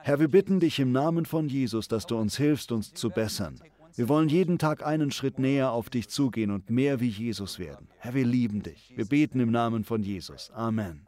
Herr, 0.03 0.19
wir 0.19 0.29
bitten 0.29 0.59
dich 0.59 0.81
im 0.81 0.91
Namen 0.91 1.27
von 1.27 1.49
Jesus, 1.49 1.87
dass 1.87 2.07
du 2.07 2.17
uns 2.19 2.37
hilfst, 2.37 2.73
uns 2.73 2.93
zu 2.93 3.11
bessern. 3.11 3.61
Wir 3.97 4.09
wollen 4.09 4.29
jeden 4.29 4.59
Tag 4.59 4.85
einen 4.85 5.13
Schritt 5.13 5.39
näher 5.39 5.71
auf 5.71 5.89
dich 5.89 6.09
zugehen 6.09 6.51
und 6.51 6.69
mehr 6.69 6.99
wie 6.99 7.09
Jesus 7.09 7.61
werden. 7.61 7.89
Herr, 7.99 8.15
wir 8.15 8.27
lieben 8.27 8.63
dich. 8.63 8.93
Wir 8.97 9.05
beten 9.05 9.39
im 9.39 9.53
Namen 9.53 9.85
von 9.85 10.03
Jesus. 10.03 10.51
Amen. 10.51 11.07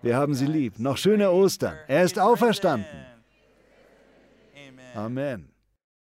Wir 0.00 0.16
haben 0.16 0.34
sie 0.34 0.46
lieb. 0.46 0.78
Noch 0.78 0.96
schöne 0.96 1.30
Ostern. 1.30 1.76
Er 1.88 2.04
ist 2.04 2.18
auferstanden. 2.18 2.86
Amen. 4.94 5.50